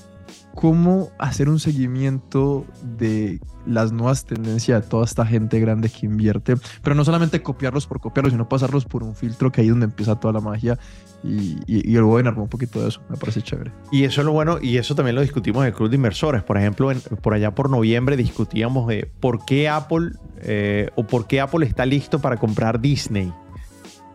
cómo 0.61 1.11
hacer 1.21 1.49
un 1.49 1.61
seguimiento 1.61 2.67
de 2.83 3.39
las 3.65 3.93
nuevas 3.93 4.25
tendencias 4.25 4.83
de 4.83 4.89
toda 4.89 5.05
esta 5.05 5.25
gente 5.25 5.61
grande 5.61 5.89
que 5.89 6.05
invierte, 6.05 6.57
pero 6.83 6.97
no 6.97 7.05
solamente 7.05 7.41
copiarlos 7.43 7.87
por 7.87 8.01
copiarlos, 8.01 8.33
sino 8.33 8.49
pasarlos 8.49 8.85
por 8.85 9.05
un 9.05 9.15
filtro 9.15 9.53
que 9.53 9.61
ahí 9.61 9.69
es 9.69 9.71
donde 9.71 9.87
empieza 9.87 10.19
toda 10.19 10.35
la 10.35 10.41
magia 10.41 10.77
y, 11.23 11.59
y, 11.69 11.95
el 11.95 12.03
webinar 12.03 12.37
un 12.37 12.49
poquito 12.49 12.83
de 12.83 12.89
eso, 12.89 13.01
me 13.09 13.17
parece 13.17 13.41
chévere. 13.41 13.71
Y 13.93 14.03
eso 14.03 14.21
es 14.21 14.25
lo 14.25 14.33
bueno, 14.33 14.59
y 14.61 14.79
eso 14.79 14.97
también 14.97 15.15
lo 15.15 15.23
discutimos 15.23 15.63
en 15.63 15.69
el 15.69 15.75
Club 15.75 15.91
de 15.91 15.97
Inversores. 15.97 16.43
Por 16.43 16.59
ejemplo, 16.59 16.91
por 17.23 17.35
allá 17.35 17.55
por 17.55 17.71
noviembre 17.71 18.17
discutíamos 18.17 18.89
de 18.89 19.09
por 19.21 19.45
qué 19.45 19.69
Apple 19.69 20.11
eh, 20.39 20.91
o 20.97 21.07
por 21.07 21.29
qué 21.29 21.41
Apple 21.41 21.65
está 21.67 21.87
listo 21.87 22.19
para 22.19 22.37
comprar 22.37 22.81
Disney. 22.81 23.33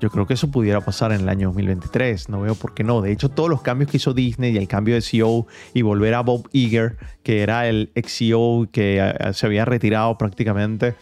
Yo 0.03 0.09
creo 0.09 0.27
que 0.27 0.33
eso 0.33 0.51
pudiera 0.51 0.81
pasar 0.81 1.13
en 1.13 1.21
el 1.21 1.29
año 1.29 1.47
2023. 1.47 2.27
No 2.27 2.41
veo 2.41 2.55
por 2.55 2.73
qué 2.73 2.83
no. 2.83 3.01
De 3.01 3.13
hecho, 3.13 3.29
todos 3.29 3.49
los 3.49 3.61
cambios 3.61 3.89
que 3.89 3.95
hizo 3.95 4.13
Disney 4.13 4.51
y 4.51 4.57
el 4.57 4.67
cambio 4.67 4.95
de 4.95 5.01
CEO 5.01 5.47
y 5.73 5.81
volver 5.81 6.13
a 6.13 6.19
Bob 6.19 6.49
Iger, 6.51 6.97
que 7.23 7.41
era 7.41 7.69
el 7.69 7.89
ex 7.95 8.17
CEO 8.17 8.67
que 8.69 8.99
eh, 8.99 9.33
se 9.33 9.45
había 9.45 9.63
retirado 9.63 10.17
prácticamente, 10.17 10.95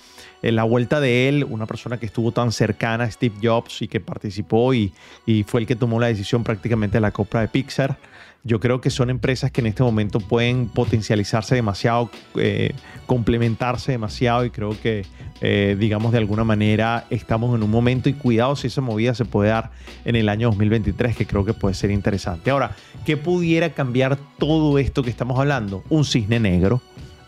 en 0.44 0.56
la 0.56 0.66
vuelta 0.66 1.00
de 1.00 1.28
él, 1.28 1.48
una 1.50 1.66
persona 1.66 1.98
que 1.98 2.06
estuvo 2.06 2.32
tan 2.32 2.52
cercana 2.52 3.06
a 3.06 3.10
Steve 3.10 3.34
Jobs 3.42 3.82
y 3.82 3.88
que 3.88 4.02
participó 4.02 4.72
y, 4.76 4.94
y 5.26 5.42
fue 5.46 5.62
el 5.62 5.66
que 5.66 5.76
tomó 5.76 6.00
la 6.00 6.06
decisión 6.06 6.44
prácticamente 6.44 6.98
de 6.98 7.02
la 7.02 7.10
compra 7.10 7.42
de 7.42 7.48
Pixar 7.48 7.98
yo 8.44 8.60
creo 8.60 8.82
que 8.82 8.90
son 8.90 9.10
empresas 9.10 9.52
que 9.52 9.62
en 9.62 9.68
este 9.68 9.84
momento 9.84 10.20
pueden 10.20 10.68
potencializarse 10.68 11.56
demasiado, 11.56 12.10
eh, 12.36 12.74
complementarse 13.06 13.92
demasiado 13.92 14.46
y 14.46 14.50
creo 14.50 14.80
que, 14.82 15.06
eh, 15.42 15.76
digamos, 15.80 16.12
de 16.12 16.18
alguna 16.18 16.44
manera 16.44 17.06
estamos 17.10 17.56
en 17.56 17.64
un 17.64 17.70
momento 17.70 18.10
y 18.10 18.14
cuidado 18.14 18.56
si 18.56 18.68
esa 18.68 18.82
movida 18.82 19.14
se 19.14 19.26
puede 19.26 19.50
dar 19.50 19.72
en 20.06 20.16
el 20.16 20.28
año 20.30 20.50
2023, 20.50 21.16
que 21.16 21.28
creo 21.28 21.46
que 21.46 21.54
puede 21.54 21.76
ser 21.76 21.92
interesante. 21.92 22.50
Ahora, 22.50 22.76
¿qué 23.06 23.16
pudiera 23.16 23.74
cambiar 23.74 24.18
todo 24.38 24.80
esto 24.80 25.04
que 25.04 25.10
estamos 25.10 25.40
hablando? 25.40 25.84
Un 25.90 26.04
cisne 26.06 26.40
negro 26.40 26.82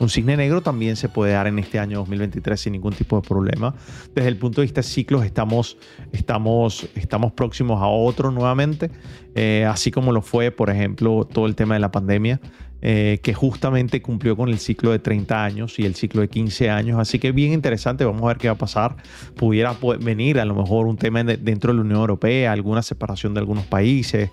un 0.03 0.09
cisne 0.09 0.37
negro 0.37 0.61
también 0.61 0.95
se 0.95 1.09
puede 1.09 1.33
dar 1.33 1.47
en 1.47 1.59
este 1.59 1.79
año 1.79 1.99
2023 1.99 2.59
sin 2.59 2.73
ningún 2.73 2.93
tipo 2.93 3.19
de 3.19 3.27
problema. 3.27 3.73
Desde 4.13 4.29
el 4.29 4.37
punto 4.37 4.61
de 4.61 4.65
vista 4.65 4.81
de 4.81 4.87
ciclos 4.87 5.25
estamos, 5.25 5.77
estamos, 6.11 6.87
estamos 6.95 7.31
próximos 7.31 7.81
a 7.81 7.87
otro 7.87 8.31
nuevamente, 8.31 8.91
eh, 9.35 9.65
así 9.67 9.91
como 9.91 10.11
lo 10.11 10.21
fue, 10.21 10.51
por 10.51 10.69
ejemplo, 10.69 11.25
todo 11.25 11.45
el 11.45 11.55
tema 11.55 11.73
de 11.75 11.79
la 11.79 11.91
pandemia. 11.91 12.39
Eh, 12.85 13.21
que 13.23 13.33
justamente 13.33 14.01
cumplió 14.01 14.35
con 14.35 14.49
el 14.49 14.59
ciclo 14.59 14.91
de 14.91 14.99
30 14.99 15.41
años 15.41 15.79
y 15.79 15.85
el 15.85 15.95
ciclo 15.95 16.19
de 16.19 16.27
15 16.27 16.69
años. 16.69 16.99
Así 16.99 17.17
que 17.17 17.31
bien 17.31 17.53
interesante, 17.53 18.03
vamos 18.03 18.23
a 18.23 18.27
ver 18.27 18.37
qué 18.37 18.49
va 18.49 18.55
a 18.55 18.57
pasar. 18.57 18.97
Pudiera 19.37 19.73
venir 20.01 20.37
a 20.37 20.43
lo 20.43 20.53
mejor 20.53 20.87
un 20.87 20.97
tema 20.97 21.23
dentro 21.23 21.71
de 21.71 21.77
la 21.77 21.81
Unión 21.81 22.01
Europea, 22.01 22.51
alguna 22.51 22.81
separación 22.81 23.33
de 23.33 23.39
algunos 23.39 23.65
países, 23.67 24.31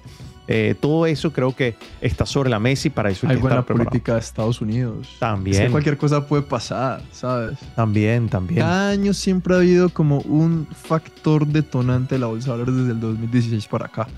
eh, 0.53 0.75
todo 0.75 1.07
eso 1.07 1.33
creo 1.33 1.55
que 1.55 1.77
está 2.01 2.27
sobre 2.27 2.51
la 2.51 2.59
mesa 2.59 2.89
y 2.89 2.91
para 2.91 3.09
eso 3.09 3.29
hay, 3.29 3.37
buena 3.37 3.63
política 3.63 4.15
de 4.15 4.19
Estados 4.19 4.61
Unidos. 4.61 5.15
También. 5.21 5.71
cualquier 5.71 5.97
cosa 5.97 6.27
puede 6.27 6.43
pasar, 6.43 7.03
¿sabes? 7.13 7.57
También, 7.77 8.29
también. 8.29 8.59
Cada 8.59 8.91
año 8.91 9.15
siempre 9.15 9.55
ha 9.55 9.59
habido 9.59 9.91
como 9.91 10.19
un 10.23 10.67
factor 10.67 11.47
detonante 11.47 12.17
de 12.17 12.19
la 12.19 12.27
bolsa 12.27 12.47
de 12.47 12.59
valores 12.59 12.75
desde 12.75 12.91
el 12.91 12.99
2016 12.99 13.69
para 13.69 13.87
acá. 13.87 14.09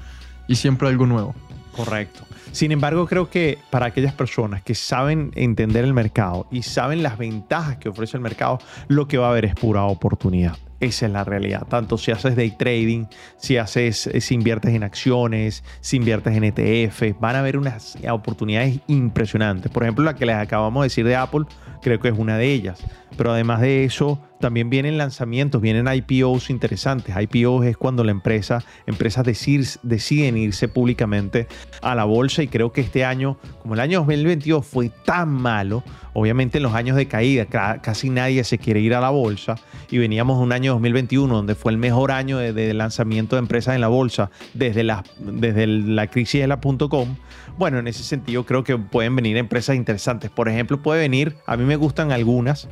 Y 0.49 0.55
siempre 0.55 0.89
algo 0.89 1.05
nuevo. 1.05 1.35
Correcto. 1.77 2.23
Sin 2.51 2.73
embargo, 2.73 3.07
creo 3.07 3.29
que 3.29 3.59
para 3.69 3.85
aquellas 3.85 4.15
personas 4.15 4.63
que 4.63 4.75
saben 4.75 5.33
entender 5.35 5.85
el 5.85 5.93
mercado 5.93 6.47
y 6.51 6.63
saben 6.63 7.03
las 7.03 7.19
ventajas 7.19 7.77
que 7.77 7.91
ofrece 7.91 8.17
el 8.17 8.23
mercado, 8.23 8.59
lo 8.89 9.07
que 9.07 9.19
va 9.19 9.27
a 9.27 9.31
haber 9.33 9.45
es 9.45 9.55
pura 9.55 9.83
oportunidad. 9.83 10.57
Esa 10.83 11.07
es 11.07 11.13
la 11.13 11.23
realidad. 11.23 11.65
Tanto 11.69 11.97
si 11.97 12.11
haces 12.11 12.35
day 12.35 12.51
trading, 12.51 13.05
si 13.37 13.57
haces, 13.57 14.09
eh, 14.09 14.21
si 14.21 14.35
inviertes 14.35 14.75
en 14.75 14.83
acciones, 14.83 15.63
si 15.81 15.97
inviertes 15.97 16.37
en 16.37 16.43
ETF, 16.43 17.21
van 17.21 17.37
a 17.37 17.39
haber 17.39 17.57
unas 17.57 17.97
oportunidades 18.11 18.81
impresionantes. 18.89 19.71
Por 19.71 19.85
ejemplo, 19.85 20.05
la 20.05 20.17
que 20.17 20.27
les 20.27 20.35
acabamos 20.35 20.83
de 20.83 20.87
decir 20.87 21.07
de 21.07 21.15
Apple, 21.15 21.45
creo 21.83 22.01
que 22.01 22.09
es 22.09 22.19
una 22.19 22.37
de 22.37 22.53
ellas. 22.53 22.83
Pero 23.17 23.31
además 23.33 23.61
de 23.61 23.85
eso, 23.85 24.21
también 24.41 24.71
vienen 24.71 24.99
lanzamientos, 24.99 25.63
vienen 25.63 25.87
IPOs 25.87 26.51
interesantes. 26.51 27.15
IPOs 27.17 27.67
es 27.67 27.77
cuando 27.77 28.03
la 28.05 28.11
empresa, 28.11 28.65
empresas 28.87 29.25
deciden 29.25 30.37
irse 30.37 30.69
públicamente 30.69 31.47
a 31.81 31.95
la 31.95 32.05
bolsa 32.05 32.43
y 32.43 32.49
creo 32.49 32.73
que 32.73 32.81
este 32.81 33.05
año, 33.05 33.39
como 33.61 33.75
el 33.75 33.81
año 33.81 34.01
2022 34.01 34.67
fue 34.67 34.91
tan 35.05 35.29
malo, 35.29 35.85
obviamente 36.13 36.59
en 36.59 36.65
los 36.65 36.75
años 36.75 36.97
de 36.97 37.07
caída 37.07 37.47
casi 37.47 38.11
nadie 38.11 38.43
se 38.45 38.59
quiere 38.59 38.81
ir 38.81 38.95
a 38.95 39.01
la 39.01 39.11
bolsa 39.11 39.57
y 39.91 39.99
veníamos 39.99 40.39
un 40.39 40.53
año 40.53 40.72
2021 40.73 41.35
donde 41.35 41.55
fue 41.55 41.73
el 41.73 41.79
mejor 41.79 42.11
año 42.11 42.39
de, 42.39 42.75
lanzamiento 42.75 43.37
de 43.37 43.41
empresas 43.41 43.75
en 43.75 43.81
la 43.81 43.89
bolsa 43.89 44.31
desde 44.55 44.85
la, 44.85 45.05
desde 45.19 45.67
la 45.67 46.07
crisis 46.07 46.41
de 46.41 46.47
la 46.47 46.61
.com. 46.61 47.17
Bueno, 47.59 47.79
en 47.79 47.89
ese 47.89 48.03
sentido 48.03 48.45
creo 48.45 48.65
que 48.65 48.77
pueden 48.79 49.15
venir 49.17 49.37
empresas 49.37 49.77
interesantes. 49.77 50.31
Por 50.31 50.49
ejemplo, 50.49 50.83
puede 50.83 51.01
venir, 51.01 51.37
a 51.47 51.57
mí 51.57 51.65
me 51.65 51.77
gustan 51.77 52.13
algunas, 52.13 52.69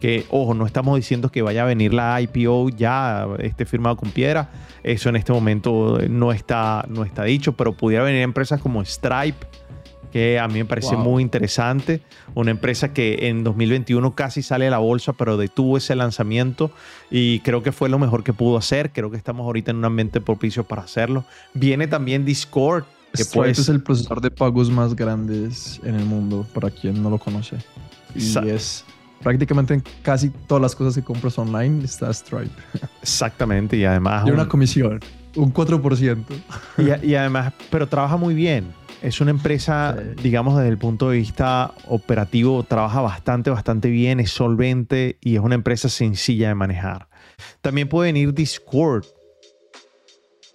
que, 0.00 0.26
ojo, 0.30 0.54
no 0.54 0.66
estamos 0.66 0.96
diciendo 0.96 1.30
que 1.30 1.42
vaya 1.42 1.62
a 1.62 1.66
venir 1.66 1.94
la 1.94 2.20
IPO 2.20 2.70
ya 2.70 3.26
esté 3.38 3.64
firmado 3.64 3.96
con 3.96 4.10
piedra. 4.10 4.50
Eso 4.82 5.08
en 5.08 5.16
este 5.16 5.32
momento 5.32 5.98
no 6.08 6.32
está, 6.32 6.84
no 6.88 7.04
está 7.04 7.24
dicho, 7.24 7.52
pero 7.52 7.72
pudiera 7.72 8.04
venir 8.04 8.22
empresas 8.22 8.60
como 8.60 8.84
Stripe, 8.84 9.46
que 10.10 10.38
a 10.38 10.48
mí 10.48 10.54
me 10.54 10.64
parece 10.64 10.96
muy 10.96 11.22
interesante. 11.22 12.02
Una 12.34 12.50
empresa 12.50 12.92
que 12.92 13.28
en 13.28 13.44
2021 13.44 14.14
casi 14.14 14.42
sale 14.42 14.66
a 14.66 14.70
la 14.70 14.78
bolsa, 14.78 15.12
pero 15.12 15.36
detuvo 15.36 15.76
ese 15.76 15.94
lanzamiento 15.94 16.70
y 17.10 17.40
creo 17.40 17.62
que 17.62 17.72
fue 17.72 17.88
lo 17.88 17.98
mejor 17.98 18.24
que 18.24 18.32
pudo 18.32 18.56
hacer. 18.56 18.92
Creo 18.92 19.10
que 19.10 19.16
estamos 19.16 19.44
ahorita 19.44 19.70
en 19.70 19.78
un 19.78 19.84
ambiente 19.84 20.20
propicio 20.20 20.64
para 20.64 20.82
hacerlo. 20.82 21.24
Viene 21.54 21.86
también 21.86 22.24
Discord. 22.24 22.84
Que 23.12 23.24
Stripe 23.24 23.50
es 23.52 23.68
el 23.68 23.82
procesador 23.82 24.20
de 24.20 24.30
pagos 24.30 24.70
más 24.70 24.94
grandes 24.94 25.80
en 25.84 25.94
el 25.94 26.04
mundo, 26.04 26.46
para 26.52 26.70
quien 26.70 27.02
no 27.02 27.08
lo 27.08 27.18
conoce. 27.18 27.56
Y 28.14 28.36
es 28.48 28.84
prácticamente 29.22 29.74
en 29.74 29.82
casi 30.02 30.30
todas 30.30 30.60
las 30.60 30.76
cosas 30.76 30.94
que 30.94 31.02
compras 31.02 31.38
online 31.38 31.84
está 31.84 32.12
Stripe. 32.12 32.50
Exactamente, 33.02 33.76
y 33.76 33.84
además... 33.84 34.26
Y 34.26 34.30
una 34.30 34.46
comisión, 34.46 35.00
un 35.34 35.52
4%. 35.52 36.24
Y, 36.78 37.06
y, 37.08 37.14
además, 37.14 37.52
pero 37.70 37.88
trabaja 37.88 38.16
muy 38.16 38.34
bien. 38.34 38.72
Es 39.02 39.20
una 39.20 39.30
empresa, 39.30 39.96
digamos, 40.22 40.56
desde 40.56 40.70
el 40.70 40.78
punto 40.78 41.10
de 41.10 41.18
vista 41.18 41.74
operativo, 41.86 42.62
trabaja 42.62 43.00
bastante, 43.00 43.50
bastante 43.50 43.90
bien, 43.90 44.20
es 44.20 44.30
solvente 44.30 45.18
y 45.20 45.36
es 45.36 45.40
una 45.40 45.54
empresa 45.54 45.88
sencilla 45.88 46.48
de 46.48 46.54
manejar. 46.54 47.08
También 47.60 47.88
puede 47.88 48.12
venir 48.12 48.32
Discord, 48.32 49.04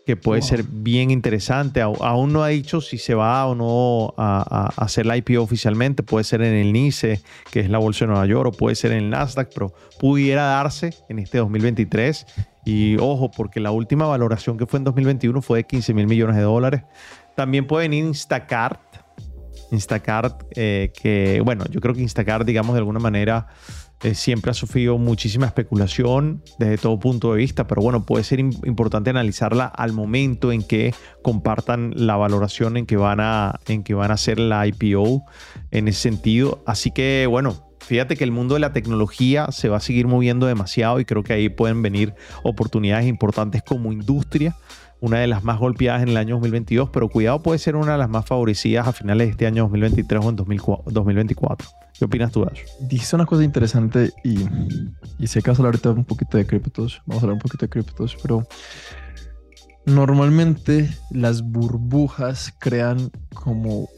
que 0.05 0.17
puede 0.17 0.41
ser 0.41 0.63
bien 0.63 1.11
interesante. 1.11 1.81
Aún 1.81 2.33
no 2.33 2.43
ha 2.43 2.49
dicho 2.49 2.81
si 2.81 2.97
se 2.97 3.13
va 3.13 3.45
o 3.45 3.55
no 3.55 4.13
a, 4.17 4.73
hacer 4.77 5.05
la 5.05 5.17
IPO 5.17 5.41
oficialmente. 5.41 6.03
Puede 6.03 6.23
ser 6.23 6.41
en 6.41 6.53
el 6.53 6.73
NICE, 6.73 7.21
que 7.51 7.59
es 7.59 7.69
la 7.69 7.77
bolsa 7.77 8.05
de 8.05 8.11
Nueva 8.11 8.25
York, 8.25 8.53
o 8.53 8.57
puede 8.57 8.75
ser 8.75 8.91
en 8.91 9.03
el 9.03 9.09
Nasdaq, 9.09 9.51
pero 9.53 9.73
pudiera 9.99 10.43
darse 10.43 10.93
en 11.09 11.19
este 11.19 11.37
2023. 11.37 12.25
Y 12.65 12.97
ojo, 12.97 13.31
porque 13.31 13.59
la 13.59 13.71
última 13.71 14.05
valoración 14.05 14.57
que 14.57 14.65
fue 14.65 14.79
en 14.79 14.83
2021 14.83 15.41
fue 15.41 15.59
de 15.59 15.63
15 15.65 15.93
mil 15.93 16.07
millones 16.07 16.35
de 16.35 16.43
dólares. 16.43 16.83
También 17.35 17.67
puede 17.67 17.85
venir 17.87 18.05
Instacart. 18.05 18.79
Instacart, 19.71 20.43
eh, 20.55 20.91
que 21.01 21.41
bueno, 21.43 21.65
yo 21.69 21.79
creo 21.79 21.95
que 21.95 22.01
Instacart, 22.01 22.45
digamos, 22.45 22.73
de 22.73 22.79
alguna 22.79 22.99
manera 22.99 23.47
eh, 24.03 24.15
siempre 24.15 24.51
ha 24.51 24.53
sufrido 24.53 24.97
muchísima 24.97 25.45
especulación 25.45 26.43
desde 26.57 26.77
todo 26.77 26.99
punto 26.99 27.31
de 27.31 27.37
vista, 27.37 27.67
pero 27.67 27.81
bueno, 27.83 28.03
puede 28.05 28.23
ser 28.23 28.39
importante 28.39 29.11
analizarla 29.11 29.65
al 29.65 29.93
momento 29.93 30.51
en 30.51 30.63
que 30.63 30.93
compartan 31.21 31.93
la 31.95 32.17
valoración 32.17 32.77
en 32.77 32.87
que 32.87 32.97
van 32.97 33.19
a, 33.19 33.59
en 33.67 33.83
que 33.83 33.93
van 33.93 34.09
a 34.09 34.15
hacer 34.15 34.39
la 34.39 34.65
IPO 34.65 35.23
en 35.69 35.87
ese 35.87 36.01
sentido. 36.01 36.63
Así 36.65 36.91
que 36.91 37.27
bueno, 37.29 37.70
fíjate 37.85 38.15
que 38.15 38.23
el 38.23 38.31
mundo 38.31 38.53
de 38.55 38.59
la 38.59 38.73
tecnología 38.73 39.47
se 39.51 39.69
va 39.69 39.77
a 39.77 39.81
seguir 39.81 40.07
moviendo 40.07 40.45
demasiado 40.45 40.99
y 40.99 41.05
creo 41.05 41.23
que 41.23 41.33
ahí 41.33 41.49
pueden 41.49 41.81
venir 41.81 42.13
oportunidades 42.43 43.07
importantes 43.07 43.63
como 43.63 43.91
industria 43.91 44.55
una 45.01 45.17
de 45.17 45.27
las 45.27 45.43
más 45.43 45.59
golpeadas 45.59 46.03
en 46.03 46.09
el 46.09 46.17
año 46.17 46.35
2022, 46.35 46.91
pero 46.91 47.09
cuidado 47.09 47.41
puede 47.41 47.57
ser 47.57 47.75
una 47.75 47.93
de 47.93 47.97
las 47.97 48.09
más 48.09 48.23
favorecidas 48.25 48.87
a 48.87 48.93
finales 48.93 49.27
de 49.27 49.31
este 49.31 49.47
año 49.47 49.63
2023 49.63 50.23
o 50.23 50.29
en 50.29 50.35
2024. 50.35 51.67
¿Qué 51.97 52.05
opinas 52.05 52.31
tú 52.31 52.43
eso? 52.43 52.63
Dijiste 52.81 53.15
una 53.15 53.25
cosa 53.25 53.43
interesante 53.43 54.11
y, 54.23 54.45
y 55.17 55.27
sé 55.27 55.41
que 55.41 55.49
hablar 55.49 55.65
ahorita 55.65 55.89
un 55.89 56.05
poquito 56.05 56.37
de 56.37 56.45
criptos, 56.45 57.01
vamos 57.07 57.23
a 57.23 57.25
hablar 57.25 57.33
un 57.33 57.41
poquito 57.41 57.65
de 57.65 57.69
criptos, 57.69 58.15
pero 58.21 58.47
normalmente 59.87 60.87
las 61.09 61.41
burbujas 61.41 62.53
crean 62.59 63.11
como 63.33 63.89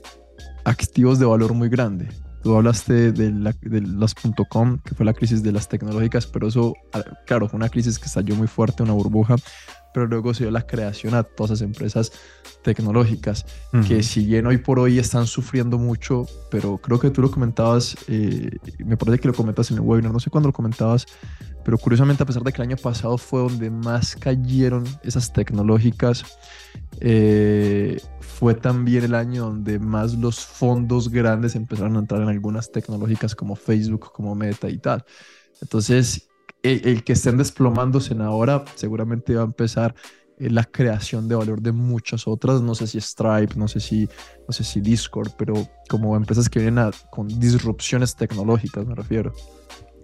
activos 0.64 1.20
de 1.20 1.26
valor 1.26 1.54
muy 1.54 1.68
grande. 1.68 2.08
Tú 2.44 2.56
hablaste 2.56 3.14
de, 3.14 3.32
la, 3.32 3.56
de 3.62 3.82
las 3.82 4.14
.com, 4.50 4.78
que 4.80 4.94
fue 4.96 5.06
la 5.06 5.14
crisis 5.14 5.42
de 5.44 5.54
las 5.54 5.70
tecnológicas, 5.70 6.28
pero 6.28 6.48
eso, 6.48 6.74
claro, 7.26 7.48
fue 7.48 7.58
una 7.58 7.70
crisis 7.70 7.98
que 7.98 8.06
estalló 8.06 8.36
muy 8.36 8.48
fuerte, 8.48 8.84
una 8.84 8.92
burbuja, 8.92 9.38
pero 9.94 10.08
luego 10.08 10.34
se 10.34 10.44
dio 10.44 10.52
la 10.52 10.66
creación 10.66 11.14
a 11.14 11.24
todas 11.24 11.52
esas 11.52 11.62
empresas 11.62 12.12
tecnológicas 12.64 13.46
que 13.88 14.04
si 14.04 14.26
bien 14.26 14.48
hoy 14.48 14.58
por 14.58 14.80
hoy 14.80 14.98
están 14.98 15.28
sufriendo 15.28 15.78
mucho, 15.78 16.26
pero 16.50 16.78
creo 16.78 17.00
que 17.00 17.12
tú 17.12 17.22
lo 17.22 17.30
comentabas, 17.30 17.96
eh, 18.08 18.50
me 18.84 18.98
parece 18.98 19.20
que 19.20 19.28
lo 19.28 19.34
comentas 19.34 19.70
en 19.72 19.78
el 19.78 19.82
webinar, 19.82 20.12
no 20.12 20.20
sé 20.20 20.30
cuándo 20.30 20.50
lo 20.50 20.54
comentabas, 20.54 21.06
pero 21.64 21.78
curiosamente 21.78 22.24
a 22.24 22.26
pesar 22.26 22.44
de 22.44 22.52
que 22.52 22.62
el 22.62 22.70
año 22.70 22.78
pasado 22.78 23.18
fue 23.18 23.42
donde 23.42 23.70
más 23.70 24.16
cayeron 24.16 24.86
esas 25.04 25.32
tecnológicas, 25.32 26.24
eh, 27.00 28.00
fue 28.34 28.56
también 28.56 29.04
el 29.04 29.14
año 29.14 29.46
donde 29.46 29.78
más 29.78 30.16
los 30.16 30.44
fondos 30.44 31.10
grandes 31.10 31.56
empezaron 31.56 31.96
a 31.96 32.00
entrar 32.00 32.22
en 32.24 32.30
algunas 32.30 32.72
tecnológicas 32.72 33.36
como 33.36 33.56
Facebook, 33.56 34.12
como 34.12 34.34
Meta 34.34 34.70
y 34.70 34.80
tal. 34.80 35.06
Entonces, 35.62 36.28
el, 36.64 37.04
que 37.04 37.14
estén 37.14 37.38
desplomándose 37.38 38.14
en 38.14 38.22
ahora 38.22 38.66
seguramente 38.76 39.36
va 39.36 39.44
a 39.44 39.46
empezar 39.46 39.94
eh, 40.40 40.50
la 40.50 40.64
creación 40.64 41.28
de 41.28 41.36
valor 41.36 41.62
de 41.62 41.72
muchas 41.72 42.28
otras, 42.28 42.62
no 42.62 42.74
sé 42.74 42.88
si 42.88 43.00
Stripe, 43.00 43.56
no 43.56 43.68
sé 43.68 43.80
si, 43.80 44.10
no 44.48 44.52
sé 44.52 44.64
si 44.64 44.82
Discord, 44.82 45.32
pero 45.38 45.54
como 45.88 46.16
empresas 46.16 46.50
que 46.50 46.60
vienen 46.60 46.90
con 47.12 47.28
disrupciones 47.28 48.16
tecnológicas, 48.16 48.86
me 48.88 48.96
refiero. 48.96 49.32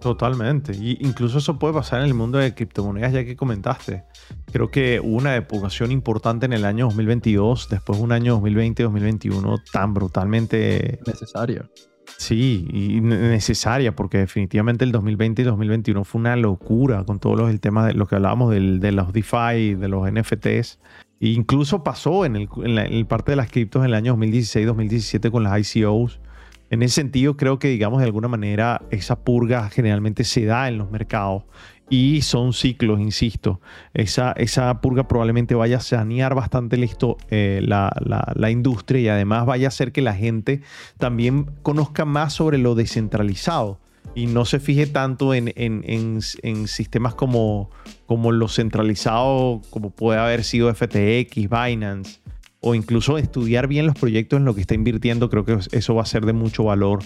Totalmente. 0.00 0.72
Y 0.74 0.96
incluso 1.00 1.38
eso 1.38 1.58
puede 1.58 1.74
pasar 1.74 2.00
en 2.00 2.06
el 2.06 2.14
mundo 2.14 2.38
de 2.38 2.54
criptomonedas, 2.54 3.12
ya 3.12 3.24
que 3.24 3.36
comentaste. 3.36 4.04
Creo 4.50 4.70
que 4.70 4.98
hubo 5.00 5.16
una 5.16 5.32
depuración 5.32 5.92
importante 5.92 6.46
en 6.46 6.54
el 6.54 6.64
año 6.64 6.86
2022, 6.86 7.68
después 7.68 7.98
de 7.98 8.04
un 8.04 8.12
año 8.12 8.40
2020-2021 8.40 9.62
tan 9.72 9.92
brutalmente 9.92 10.98
necesaria. 11.06 11.68
Sí, 12.16 12.66
y 12.72 13.00
necesaria, 13.00 13.94
porque 13.94 14.18
definitivamente 14.18 14.84
el 14.84 14.92
2020 14.92 15.42
y 15.42 15.44
2021 15.44 16.04
fue 16.04 16.20
una 16.20 16.36
locura 16.36 17.04
con 17.04 17.18
todo 17.18 17.48
el 17.48 17.60
tema 17.60 17.86
de 17.86 17.94
lo 17.94 18.06
que 18.06 18.16
hablábamos 18.16 18.50
de 18.52 18.92
los 18.92 19.12
DeFi, 19.12 19.74
de 19.74 19.88
los 19.88 20.10
NFTs. 20.10 20.80
E 21.20 21.28
incluso 21.28 21.84
pasó 21.84 22.24
en, 22.24 22.36
el, 22.36 22.48
en, 22.64 23.06
parte 23.06 23.32
de 23.32 23.36
las 23.36 23.50
criptos 23.50 23.80
en 23.80 23.86
el 23.86 23.94
año 23.94 24.16
2016-2017 24.16 25.30
con 25.30 25.42
las 25.44 25.76
ICOs. 25.76 26.20
En 26.70 26.82
ese 26.82 26.94
sentido, 26.94 27.36
creo 27.36 27.58
que, 27.58 27.68
digamos, 27.68 27.98
de 27.98 28.06
alguna 28.06 28.28
manera, 28.28 28.82
esa 28.90 29.24
purga 29.24 29.68
generalmente 29.70 30.24
se 30.24 30.44
da 30.44 30.68
en 30.68 30.78
los 30.78 30.90
mercados 30.90 31.42
y 31.90 32.22
son 32.22 32.52
ciclos, 32.52 33.00
insisto. 33.00 33.60
Esa, 33.92 34.32
esa 34.32 34.80
purga 34.80 35.08
probablemente 35.08 35.56
vaya 35.56 35.78
a 35.78 35.80
sanear 35.80 36.34
bastante 36.36 36.76
listo 36.76 37.18
eh, 37.28 37.60
la, 37.62 37.90
la, 38.00 38.50
industria 38.50 39.00
y 39.00 39.08
además 39.08 39.44
vaya 39.44 39.66
a 39.66 39.68
hacer 39.68 39.90
que 39.90 40.00
la 40.00 40.14
gente 40.14 40.62
también 40.98 41.50
conozca 41.62 42.04
más 42.04 42.32
sobre 42.32 42.58
lo 42.58 42.76
descentralizado 42.76 43.80
y 44.14 44.26
no 44.26 44.44
se 44.44 44.60
fije 44.60 44.86
tanto 44.86 45.34
en, 45.34 45.52
en, 45.56 45.84
en, 45.84 46.68
sistemas 46.68 47.14
como, 47.14 47.70
como 48.06 48.30
lo 48.32 48.48
centralizado, 48.48 49.60
como 49.70 49.90
puede 49.90 50.20
haber 50.20 50.44
sido 50.44 50.72
FTX, 50.72 51.48
Binance, 51.48 52.20
o 52.60 52.74
incluso 52.74 53.18
estudiar 53.18 53.66
bien 53.66 53.86
los 53.86 53.96
proyectos 53.96 54.38
en 54.38 54.44
lo 54.44 54.54
que 54.54 54.60
está 54.60 54.74
invirtiendo. 54.74 55.30
Creo 55.30 55.44
que 55.44 55.58
eso 55.72 55.94
va 55.94 56.02
a 56.02 56.06
ser 56.06 56.26
de 56.26 56.32
mucho 56.32 56.64
valor 56.64 57.00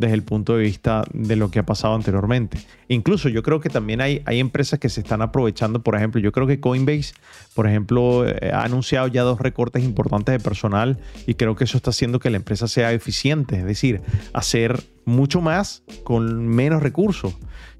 desde 0.00 0.14
el 0.14 0.22
punto 0.22 0.56
de 0.56 0.62
vista 0.62 1.04
de 1.12 1.36
lo 1.36 1.50
que 1.50 1.58
ha 1.58 1.66
pasado 1.66 1.94
anteriormente. 1.94 2.58
Incluso 2.88 3.28
yo 3.28 3.42
creo 3.42 3.60
que 3.60 3.68
también 3.68 4.00
hay, 4.00 4.22
hay 4.24 4.40
empresas 4.40 4.78
que 4.78 4.88
se 4.88 5.02
están 5.02 5.20
aprovechando, 5.20 5.82
por 5.82 5.94
ejemplo, 5.94 6.20
yo 6.22 6.32
creo 6.32 6.46
que 6.46 6.58
Coinbase, 6.58 7.12
por 7.54 7.66
ejemplo, 7.66 8.26
eh, 8.26 8.50
ha 8.50 8.64
anunciado 8.64 9.08
ya 9.08 9.22
dos 9.22 9.40
recortes 9.40 9.84
importantes 9.84 10.32
de 10.32 10.40
personal 10.40 10.98
y 11.26 11.34
creo 11.34 11.54
que 11.54 11.64
eso 11.64 11.76
está 11.76 11.90
haciendo 11.90 12.18
que 12.18 12.30
la 12.30 12.38
empresa 12.38 12.66
sea 12.66 12.92
eficiente, 12.92 13.58
es 13.58 13.64
decir, 13.66 14.00
hacer 14.32 14.82
mucho 15.04 15.40
más 15.40 15.82
con 16.04 16.46
menos 16.46 16.82
recursos. 16.82 17.34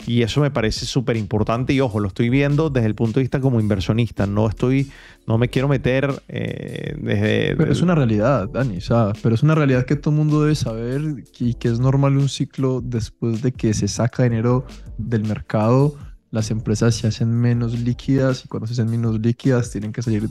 Y 0.06 0.22
eso 0.22 0.40
me 0.40 0.50
parece 0.50 0.86
súper 0.86 1.16
importante 1.16 1.72
y 1.72 1.80
ojo, 1.80 2.00
lo 2.00 2.08
estoy 2.08 2.30
viendo 2.30 2.70
desde 2.70 2.86
el 2.86 2.94
punto 2.94 3.20
de 3.20 3.24
vista 3.24 3.40
como 3.40 3.60
inversionista. 3.60 4.26
No 4.26 4.48
estoy, 4.48 4.90
no 5.26 5.38
me 5.38 5.48
quiero 5.48 5.68
meter 5.68 6.22
eh, 6.28 6.96
desde... 6.98 7.56
Pero 7.56 7.72
es 7.72 7.82
una 7.82 7.94
realidad, 7.94 8.48
Dani, 8.48 8.78
pero 9.22 9.34
es 9.34 9.42
una 9.42 9.54
realidad 9.54 9.84
que 9.84 9.96
todo 9.96 10.10
el 10.12 10.18
mundo 10.18 10.42
debe 10.42 10.54
saber 10.54 11.24
y 11.38 11.54
que 11.54 11.68
es 11.68 11.80
normal 11.80 12.16
un 12.16 12.28
ciclo 12.28 12.80
después 12.82 13.42
de 13.42 13.52
que 13.52 13.74
se 13.74 13.88
saca 13.88 14.22
dinero 14.22 14.64
del 14.96 15.24
mercado 15.24 15.96
las 16.30 16.50
empresas 16.50 16.94
se 16.94 17.08
hacen 17.08 17.32
menos 17.32 17.78
líquidas 17.78 18.44
y 18.44 18.48
cuando 18.48 18.66
se 18.66 18.74
hacen 18.74 18.90
menos 18.90 19.20
líquidas 19.20 19.70
tienen 19.70 19.92
que 19.92 20.02
salir 20.02 20.28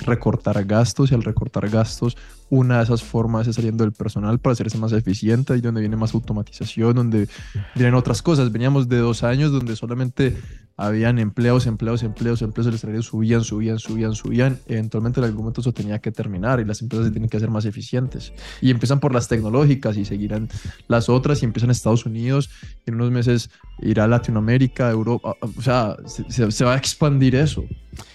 recortar 0.00 0.62
gastos 0.64 1.10
y 1.10 1.14
al 1.14 1.24
recortar 1.24 1.68
gastos 1.70 2.16
una 2.50 2.78
de 2.78 2.84
esas 2.84 3.02
formas 3.02 3.46
es 3.46 3.56
saliendo 3.56 3.84
del 3.84 3.92
personal 3.92 4.38
para 4.38 4.52
hacerse 4.52 4.78
más 4.78 4.92
eficiente 4.92 5.56
y 5.56 5.60
donde 5.60 5.80
viene 5.80 5.96
más 5.96 6.14
automatización, 6.14 6.94
donde 6.94 7.28
vienen 7.74 7.94
otras 7.94 8.22
cosas. 8.22 8.50
Veníamos 8.52 8.88
de 8.88 8.98
dos 8.98 9.22
años 9.22 9.52
donde 9.52 9.76
solamente 9.76 10.36
habían 10.78 11.18
empleos, 11.18 11.66
empleos, 11.66 12.04
empleos, 12.04 12.40
empleos, 12.40 12.68
el 12.68 12.78
salario 12.78 13.02
subían, 13.02 13.42
subían, 13.42 13.80
subían, 13.80 14.14
subían. 14.14 14.58
Eventualmente 14.68 15.18
en 15.18 15.24
algún 15.24 15.40
momento 15.40 15.60
eso 15.60 15.72
tenía 15.72 15.98
que 15.98 16.12
terminar 16.12 16.60
y 16.60 16.64
las 16.64 16.80
empresas 16.80 17.06
se 17.06 17.12
tienen 17.12 17.28
que 17.28 17.36
hacer 17.36 17.50
más 17.50 17.64
eficientes. 17.64 18.32
Y 18.60 18.70
empiezan 18.70 19.00
por 19.00 19.12
las 19.12 19.26
tecnológicas 19.26 19.96
y 19.96 20.04
seguirán 20.04 20.48
las 20.86 21.08
otras 21.08 21.42
y 21.42 21.46
empiezan 21.46 21.70
Estados 21.70 22.06
Unidos 22.06 22.48
y 22.86 22.90
en 22.90 22.94
unos 22.94 23.10
meses 23.10 23.50
irá 23.80 24.04
a 24.04 24.08
Latinoamérica, 24.08 24.88
Europa, 24.88 25.34
o 25.40 25.62
sea, 25.62 25.96
se 26.06 26.64
va 26.64 26.74
a 26.74 26.78
expandir 26.78 27.34
eso. 27.34 27.64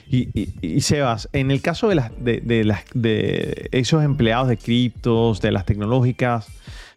Y, 0.10 0.82
Sebas, 0.82 1.28
en 1.34 1.50
el 1.50 1.62
caso 1.62 1.90
de, 1.90 1.96
las, 1.96 2.12
de, 2.24 2.64
las, 2.64 2.84
de 2.94 3.70
esos 3.72 4.04
empleados 4.04 4.48
de 4.48 4.58
criptos, 4.58 5.42
de 5.42 5.52
las 5.52 5.66
tecnológicas, 5.66 6.48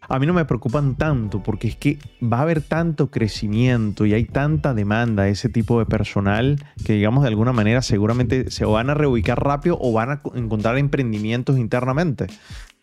a 0.09 0.19
mí 0.19 0.25
no 0.25 0.33
me 0.33 0.45
preocupan 0.45 0.95
tanto 0.95 1.43
porque 1.43 1.67
es 1.67 1.75
que 1.75 1.99
va 2.21 2.39
a 2.39 2.41
haber 2.43 2.61
tanto 2.61 3.11
crecimiento 3.11 4.05
y 4.05 4.13
hay 4.13 4.25
tanta 4.25 4.73
demanda 4.73 5.23
de 5.23 5.31
ese 5.31 5.49
tipo 5.49 5.79
de 5.79 5.85
personal 5.85 6.63
que 6.85 6.93
digamos 6.93 7.23
de 7.23 7.29
alguna 7.29 7.53
manera 7.53 7.81
seguramente 7.81 8.49
se 8.51 8.65
van 8.65 8.89
a 8.89 8.93
reubicar 8.93 9.43
rápido 9.43 9.77
o 9.81 9.91
van 9.91 10.11
a 10.11 10.21
encontrar 10.35 10.77
emprendimientos 10.77 11.57
internamente. 11.57 12.27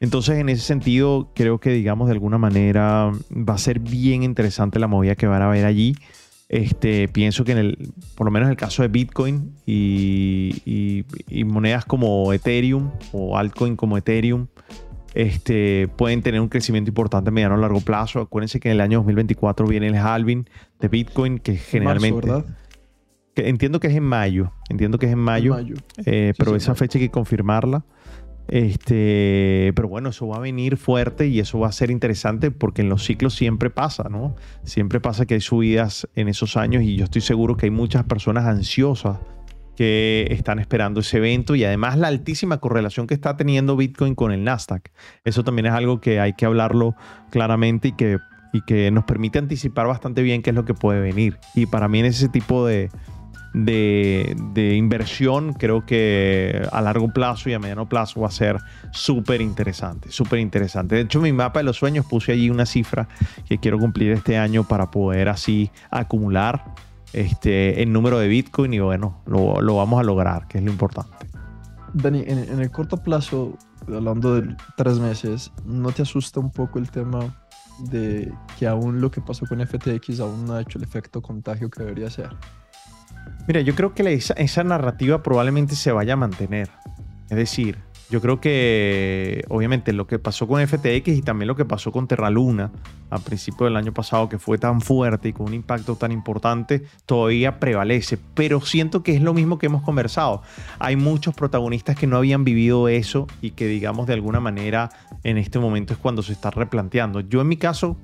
Entonces 0.00 0.38
en 0.38 0.48
ese 0.48 0.62
sentido 0.62 1.32
creo 1.34 1.58
que 1.58 1.70
digamos 1.70 2.08
de 2.08 2.12
alguna 2.12 2.38
manera 2.38 3.10
va 3.30 3.54
a 3.54 3.58
ser 3.58 3.78
bien 3.78 4.22
interesante 4.22 4.78
la 4.78 4.86
movida 4.86 5.14
que 5.14 5.26
van 5.26 5.42
a 5.42 5.46
haber 5.46 5.64
allí. 5.64 5.94
Este, 6.48 7.08
pienso 7.08 7.44
que 7.44 7.52
en 7.52 7.58
el, 7.58 7.92
por 8.14 8.26
lo 8.26 8.30
menos 8.30 8.46
en 8.46 8.50
el 8.50 8.56
caso 8.56 8.82
de 8.82 8.88
Bitcoin 8.88 9.56
y, 9.66 11.04
monedas 11.46 11.84
como 11.84 12.32
Ethereum 12.32 12.90
o 13.12 13.38
altcoin 13.38 13.76
como 13.76 13.96
Ethereum, 13.96 14.46
este, 15.14 15.88
pueden 15.96 16.22
tener 16.22 16.40
un 16.40 16.48
crecimiento 16.48 16.90
importante 16.90 17.30
a 17.30 17.32
mediano 17.32 17.54
o 17.54 17.58
largo 17.58 17.80
plazo. 17.80 18.20
Acuérdense 18.20 18.60
que 18.60 18.68
en 18.68 18.74
el 18.74 18.80
año 18.80 18.98
2024 18.98 19.66
viene 19.66 19.86
el 19.86 19.96
halving 19.96 20.48
de 20.80 20.88
Bitcoin, 20.88 21.38
que 21.38 21.56
generalmente... 21.56 22.44
que 23.34 23.48
entiendo 23.48 23.80
que 23.80 23.88
es 23.88 23.94
en 23.94 24.04
mayo, 24.04 24.52
entiendo 24.68 24.98
que 24.98 25.06
es 25.06 25.12
en 25.12 25.18
mayo, 25.18 25.56
eh, 26.04 26.34
pero 26.36 26.56
esa 26.56 26.74
fecha 26.74 26.98
hay 26.98 27.06
que 27.06 27.10
confirmarla. 27.10 27.84
Este, 28.46 29.72
pero 29.74 29.88
bueno, 29.88 30.10
eso 30.10 30.28
va 30.28 30.36
a 30.36 30.40
venir 30.40 30.76
fuerte 30.76 31.28
y 31.28 31.40
eso 31.40 31.58
va 31.60 31.68
a 31.68 31.72
ser 31.72 31.90
interesante 31.90 32.50
porque 32.50 32.82
en 32.82 32.90
los 32.90 33.02
ciclos 33.04 33.34
siempre 33.34 33.70
pasa, 33.70 34.08
¿no? 34.10 34.36
Siempre 34.64 35.00
pasa 35.00 35.24
que 35.24 35.34
hay 35.34 35.40
subidas 35.40 36.06
en 36.14 36.28
esos 36.28 36.58
años 36.58 36.82
y 36.82 36.96
yo 36.96 37.04
estoy 37.04 37.22
seguro 37.22 37.56
que 37.56 37.66
hay 37.66 37.70
muchas 37.70 38.04
personas 38.04 38.44
ansiosas 38.44 39.18
que 39.76 40.26
están 40.30 40.58
esperando 40.58 41.00
ese 41.00 41.18
evento 41.18 41.54
y 41.54 41.64
además 41.64 41.98
la 41.98 42.08
altísima 42.08 42.58
correlación 42.58 43.06
que 43.06 43.14
está 43.14 43.36
teniendo 43.36 43.76
Bitcoin 43.76 44.14
con 44.14 44.32
el 44.32 44.44
Nasdaq. 44.44 44.90
Eso 45.24 45.44
también 45.44 45.66
es 45.66 45.72
algo 45.72 46.00
que 46.00 46.20
hay 46.20 46.34
que 46.34 46.46
hablarlo 46.46 46.94
claramente 47.30 47.88
y 47.88 47.92
que, 47.92 48.18
y 48.52 48.62
que 48.62 48.90
nos 48.90 49.04
permite 49.04 49.38
anticipar 49.38 49.86
bastante 49.86 50.22
bien 50.22 50.42
qué 50.42 50.50
es 50.50 50.56
lo 50.56 50.64
que 50.64 50.74
puede 50.74 51.00
venir. 51.00 51.38
Y 51.54 51.66
para 51.66 51.88
mí 51.88 52.00
en 52.00 52.06
ese 52.06 52.28
tipo 52.28 52.66
de, 52.66 52.90
de, 53.54 54.74
inversión, 54.76 55.52
creo 55.52 55.86
que 55.86 56.66
a 56.72 56.80
largo 56.82 57.12
plazo 57.12 57.48
y 57.48 57.54
a 57.54 57.58
mediano 57.58 57.88
plazo 57.88 58.20
va 58.20 58.28
a 58.28 58.32
ser 58.32 58.58
súper 58.92 59.40
interesante, 59.40 60.10
súper 60.10 60.40
interesante. 60.40 60.96
De 60.96 61.02
hecho, 61.02 61.20
mi 61.20 61.32
mapa 61.32 61.60
de 61.60 61.64
los 61.64 61.76
sueños 61.76 62.04
puse 62.06 62.32
allí 62.32 62.50
una 62.50 62.66
cifra 62.66 63.08
que 63.48 63.58
quiero 63.58 63.78
cumplir 63.78 64.12
este 64.12 64.36
año 64.36 64.64
para 64.64 64.90
poder 64.90 65.28
así 65.28 65.70
acumular 65.90 66.64
este, 67.14 67.82
el 67.82 67.92
número 67.92 68.18
de 68.18 68.28
Bitcoin 68.28 68.74
y 68.74 68.80
bueno, 68.80 69.22
lo, 69.26 69.76
vamos 69.76 70.00
a 70.00 70.02
lograr, 70.02 70.48
que 70.48 70.58
es 70.58 70.64
lo 70.64 70.70
importante. 70.70 71.26
Dani, 71.92 72.24
en, 72.26 72.60
el 72.60 72.70
corto 72.70 72.96
plazo, 72.96 73.56
hablando 73.86 74.40
de 74.40 74.56
tres 74.76 74.98
meses, 74.98 75.52
¿no 75.64 75.92
te 75.92 76.02
asusta 76.02 76.40
un 76.40 76.50
poco 76.50 76.78
el 76.78 76.90
tema 76.90 77.20
de 77.90 78.32
que 78.58 78.66
aún 78.66 79.00
lo 79.00 79.10
que 79.10 79.20
pasó 79.20 79.46
con 79.46 79.64
FTX 79.64 80.20
aún 80.20 80.44
no 80.44 80.54
ha 80.54 80.62
hecho 80.62 80.78
el 80.78 80.84
efecto 80.84 81.22
contagio 81.22 81.70
que 81.70 81.82
debería 81.82 82.10
ser? 82.10 82.30
Mira, 83.46 83.60
yo 83.60 83.74
creo 83.74 83.94
que 83.94 84.14
esa, 84.14 84.64
narrativa 84.64 85.22
probablemente 85.22 85.76
se 85.76 85.92
vaya 85.92 86.14
a 86.14 86.16
mantener. 86.16 86.70
Es 87.30 87.36
decir, 87.36 87.78
yo 88.10 88.20
creo 88.20 88.40
que 88.40 89.44
obviamente 89.48 89.92
lo 89.92 90.06
que 90.06 90.18
pasó 90.18 90.46
con 90.46 90.66
FTX 90.66 91.08
y 91.08 91.22
también 91.22 91.48
lo 91.48 91.56
que 91.56 91.64
pasó 91.64 91.90
con 91.90 92.06
Terra 92.06 92.30
Luna 92.30 92.70
a 93.10 93.18
principio 93.18 93.66
del 93.66 93.76
año 93.76 93.92
pasado, 93.92 94.28
que 94.28 94.38
fue 94.38 94.58
tan 94.58 94.80
fuerte 94.80 95.28
y 95.28 95.32
con 95.32 95.46
un 95.46 95.54
impacto 95.54 95.96
tan 95.96 96.12
importante, 96.12 96.84
todavía 97.06 97.58
prevalece. 97.60 98.18
Pero 98.34 98.60
siento 98.60 99.02
que 99.02 99.14
es 99.14 99.22
lo 99.22 99.34
mismo 99.34 99.58
que 99.58 99.66
hemos 99.66 99.82
conversado. 99.82 100.42
Hay 100.78 100.96
muchos 100.96 101.34
protagonistas 101.34 101.96
que 101.96 102.06
no 102.06 102.16
habían 102.16 102.44
vivido 102.44 102.88
eso 102.88 103.26
y 103.40 103.52
que 103.52 103.66
digamos 103.66 104.06
de 104.06 104.14
alguna 104.14 104.40
manera 104.40 104.90
en 105.22 105.38
este 105.38 105.58
momento 105.58 105.94
es 105.94 105.98
cuando 105.98 106.22
se 106.22 106.32
está 106.32 106.50
replanteando. 106.50 107.20
Yo 107.20 107.40
en 107.40 107.48
mi 107.48 107.56
caso 107.56 107.96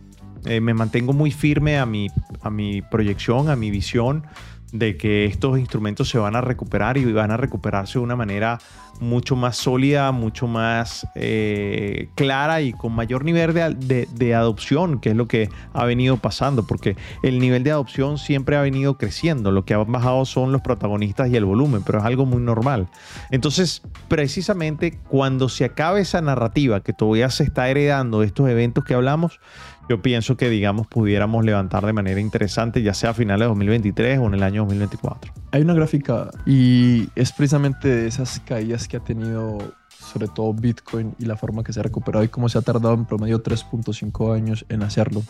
eh, 0.46 0.60
me 0.60 0.72
mantengo 0.72 1.12
muy 1.12 1.30
firme 1.30 1.78
a 1.78 1.84
mi, 1.84 2.08
a 2.40 2.48
mi 2.48 2.80
proyección, 2.80 3.50
a 3.50 3.56
mi 3.56 3.70
visión 3.70 4.24
de 4.72 4.96
que 4.96 5.24
estos 5.24 5.58
instrumentos 5.58 6.08
se 6.08 6.18
van 6.18 6.36
a 6.36 6.40
recuperar 6.40 6.96
y 6.96 7.12
van 7.12 7.30
a 7.30 7.36
recuperarse 7.36 7.98
de 7.98 8.04
una 8.04 8.16
manera 8.16 8.58
mucho 9.00 9.34
más 9.34 9.56
sólida, 9.56 10.12
mucho 10.12 10.46
más 10.46 11.06
eh, 11.14 12.08
clara 12.14 12.60
y 12.60 12.72
con 12.72 12.92
mayor 12.92 13.24
nivel 13.24 13.54
de, 13.78 14.34
adopción, 14.34 15.00
que 15.00 15.10
es 15.10 15.16
lo 15.16 15.26
que 15.26 15.48
ha 15.72 15.84
venido 15.86 16.18
pasando, 16.18 16.66
porque 16.66 16.96
el 17.22 17.38
nivel 17.38 17.64
de 17.64 17.72
adopción 17.72 18.18
siempre 18.18 18.56
ha 18.56 18.60
venido 18.60 18.98
creciendo, 18.98 19.50
lo 19.50 19.64
que 19.64 19.74
ha 19.74 19.78
bajado 19.78 20.24
son 20.26 20.52
los 20.52 20.60
protagonistas 20.60 21.30
y 21.30 21.36
el 21.36 21.46
volumen, 21.46 21.82
pero 21.84 21.98
es 21.98 22.04
algo 22.04 22.26
muy 22.26 22.42
normal. 22.42 22.88
Entonces, 23.30 23.82
precisamente 24.08 24.98
cuando 25.08 25.48
se 25.48 25.64
acabe 25.64 26.02
esa 26.02 26.20
narrativa 26.20 26.80
que 26.80 26.92
todavía 26.92 27.30
se 27.30 27.44
está 27.44 27.70
heredando 27.70 28.20
de 28.20 28.26
estos 28.26 28.48
eventos 28.48 28.84
que 28.84 28.94
hablamos, 28.94 29.40
yo 29.90 30.00
pienso 30.00 30.36
que, 30.36 30.48
digamos, 30.48 30.86
pudiéramos 30.86 31.44
levantar 31.44 31.84
de 31.84 31.92
manera 31.92 32.20
interesante, 32.20 32.80
ya 32.80 32.94
sea 32.94 33.10
a 33.10 33.14
finales 33.14 33.40
de 33.40 33.48
2023 33.48 34.20
o 34.20 34.26
en 34.26 34.34
el 34.34 34.44
año 34.44 34.60
2024. 34.62 35.32
Hay 35.50 35.62
una 35.62 35.74
gráfica 35.74 36.30
y 36.46 37.08
es 37.16 37.32
precisamente 37.32 37.88
de 37.88 38.06
esas 38.06 38.38
caídas 38.38 38.86
que 38.86 38.98
ha 38.98 39.00
tenido 39.00 39.58
sobre 39.88 40.28
todo 40.28 40.54
Bitcoin 40.54 41.16
y 41.18 41.24
la 41.24 41.36
forma 41.36 41.64
que 41.64 41.72
se 41.72 41.80
ha 41.80 41.82
recuperado 41.82 42.24
y 42.24 42.28
cómo 42.28 42.48
se 42.48 42.58
ha 42.58 42.62
tardado 42.62 42.94
en 42.94 43.04
promedio 43.04 43.42
3.5 43.42 44.32
años 44.32 44.64
en 44.68 44.84
hacerlo. 44.84 45.24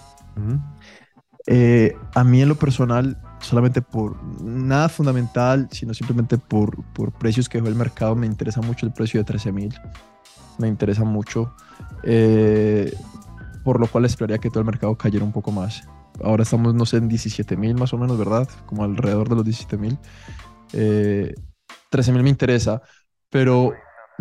Eh, 1.46 1.96
a 2.14 2.22
mí 2.22 2.42
en 2.42 2.50
lo 2.50 2.56
personal, 2.56 3.16
solamente 3.40 3.80
por 3.80 4.22
nada 4.42 4.90
fundamental, 4.90 5.68
sino 5.72 5.94
simplemente 5.94 6.36
por, 6.36 6.84
por 6.92 7.12
precios 7.12 7.48
que 7.48 7.56
dejó 7.56 7.68
el 7.68 7.76
mercado, 7.76 8.14
me 8.14 8.26
interesa 8.26 8.60
mucho 8.60 8.84
el 8.84 8.92
precio 8.92 9.24
de 9.24 9.32
13.000. 9.32 9.80
Me 10.58 10.68
interesa 10.68 11.04
mucho. 11.04 11.54
Eh, 12.02 12.94
por 13.64 13.80
lo 13.80 13.86
cual 13.86 14.04
esperaría 14.04 14.38
que 14.38 14.50
todo 14.50 14.60
el 14.60 14.66
mercado 14.66 14.96
cayera 14.96 15.24
un 15.24 15.32
poco 15.32 15.52
más. 15.52 15.82
Ahora 16.22 16.42
estamos, 16.42 16.74
no 16.74 16.86
sé, 16.86 16.98
en 16.98 17.08
17 17.08 17.56
mil 17.56 17.74
más 17.74 17.92
o 17.92 17.98
menos, 17.98 18.18
¿verdad? 18.18 18.48
Como 18.66 18.84
alrededor 18.84 19.28
de 19.28 19.36
los 19.36 19.44
17 19.44 19.76
mil. 19.76 19.98
Eh, 20.72 21.34
13 21.90 22.12
mil 22.12 22.22
me 22.22 22.30
interesa, 22.30 22.82
pero 23.28 23.72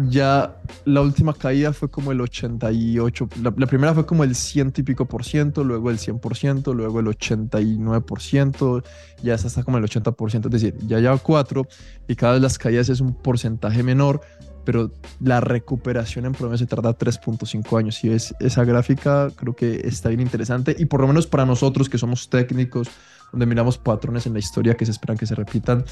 ya 0.08 0.56
la 0.86 1.02
última 1.02 1.34
caída 1.34 1.74
fue 1.74 1.90
como 1.90 2.12
el 2.12 2.22
88, 2.22 3.30
la, 3.42 3.54
la, 3.56 3.68
primera 3.68 3.94
fue 3.94 4.06
como 4.06 4.24
el 4.24 4.36
100 4.36 4.74
y 4.78 4.84
pico 4.84 5.06
por 5.06 5.26
ciento, 5.26 5.64
luego 5.64 5.90
el 5.90 6.00
100 6.00 6.20
por 6.20 6.38
ciento, 6.38 6.74
luego 6.74 7.00
el 7.00 7.08
89 7.08 8.06
por 8.06 8.22
ciento, 8.22 8.84
ya 9.22 9.34
está 9.34 9.64
como 9.64 9.78
el 9.78 9.84
80 9.84 10.12
por 10.14 10.32
ciento, 10.32 10.48
es 10.48 10.54
decir, 10.54 10.76
ya 10.88 11.00
lleva 11.00 11.18
cuatro 11.18 11.68
y 12.08 12.16
cada 12.16 12.34
vez 12.34 12.42
las 12.42 12.58
caídas 12.58 12.90
es 12.90 13.02
un 13.02 13.14
porcentaje 13.14 13.84
menor, 13.84 14.22
pero 14.70 14.92
la 15.20 15.42
recuperación 15.42 16.28
en 16.28 16.34
promedio 16.34 16.60
se 16.60 16.68
tarda 16.68 16.96
3.5 16.96 17.80
años. 17.80 18.04
Y 18.04 18.12
es, 18.12 18.36
esa 18.40 18.64
gráfica 18.64 19.30
creo 19.36 19.56
que 19.56 19.82
está 19.84 20.10
bien 20.10 20.22
interesante 20.22 20.76
y 20.78 20.86
por 20.86 21.02
lo 21.02 21.08
menos 21.08 21.26
para 21.26 21.44
nosotros 21.44 21.90
que 21.90 21.98
somos 21.98 22.30
técnicos, 22.30 22.88
donde 23.32 23.48
miramos 23.48 23.80
patrones 23.80 24.28
en 24.28 24.34
la 24.34 24.38
historia 24.38 24.76
que 24.76 24.86
se 24.86 24.92
esperan 24.92 25.18
que 25.18 25.26
se 25.26 25.34
repitan, 25.34 25.86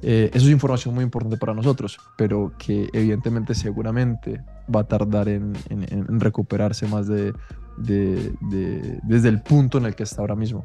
eh, 0.00 0.30
eso 0.32 0.46
es 0.46 0.52
información 0.52 0.94
muy 0.94 1.04
importante 1.04 1.36
para 1.36 1.52
nosotros, 1.52 1.98
pero 2.16 2.54
que 2.56 2.88
evidentemente 2.94 3.54
seguramente 3.54 4.42
va 4.74 4.80
a 4.80 4.84
tardar 4.84 5.28
en, 5.28 5.52
en, 5.68 6.18
recuperarse 6.18 6.86
más 6.86 7.06
de, 7.06 7.34
de, 7.76 8.32
de, 8.40 9.00
desde 9.02 9.28
el 9.28 9.42
punto 9.42 9.76
en 9.76 9.84
el 9.84 9.94
que 9.94 10.04
está 10.04 10.22
ahora 10.22 10.34
mismo. 10.34 10.64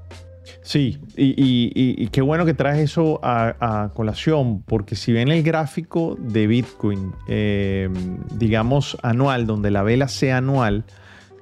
Sí, 0.61 0.99
y, 1.15 2.07
qué 2.07 2.21
bueno 2.21 2.45
que 2.45 2.53
traes 2.53 2.79
eso 2.79 3.19
a, 3.23 3.91
colación, 3.93 4.61
porque 4.63 4.95
si 4.95 5.11
ven 5.11 5.29
el 5.29 5.43
gráfico 5.43 6.17
de 6.19 6.47
Bitcoin, 6.47 7.13
em, 7.27 8.17
digamos 8.37 8.97
anual, 9.01 9.45
donde 9.45 9.71
la 9.71 9.83
vela 9.83 10.07
sea 10.07 10.37
anual, 10.37 10.85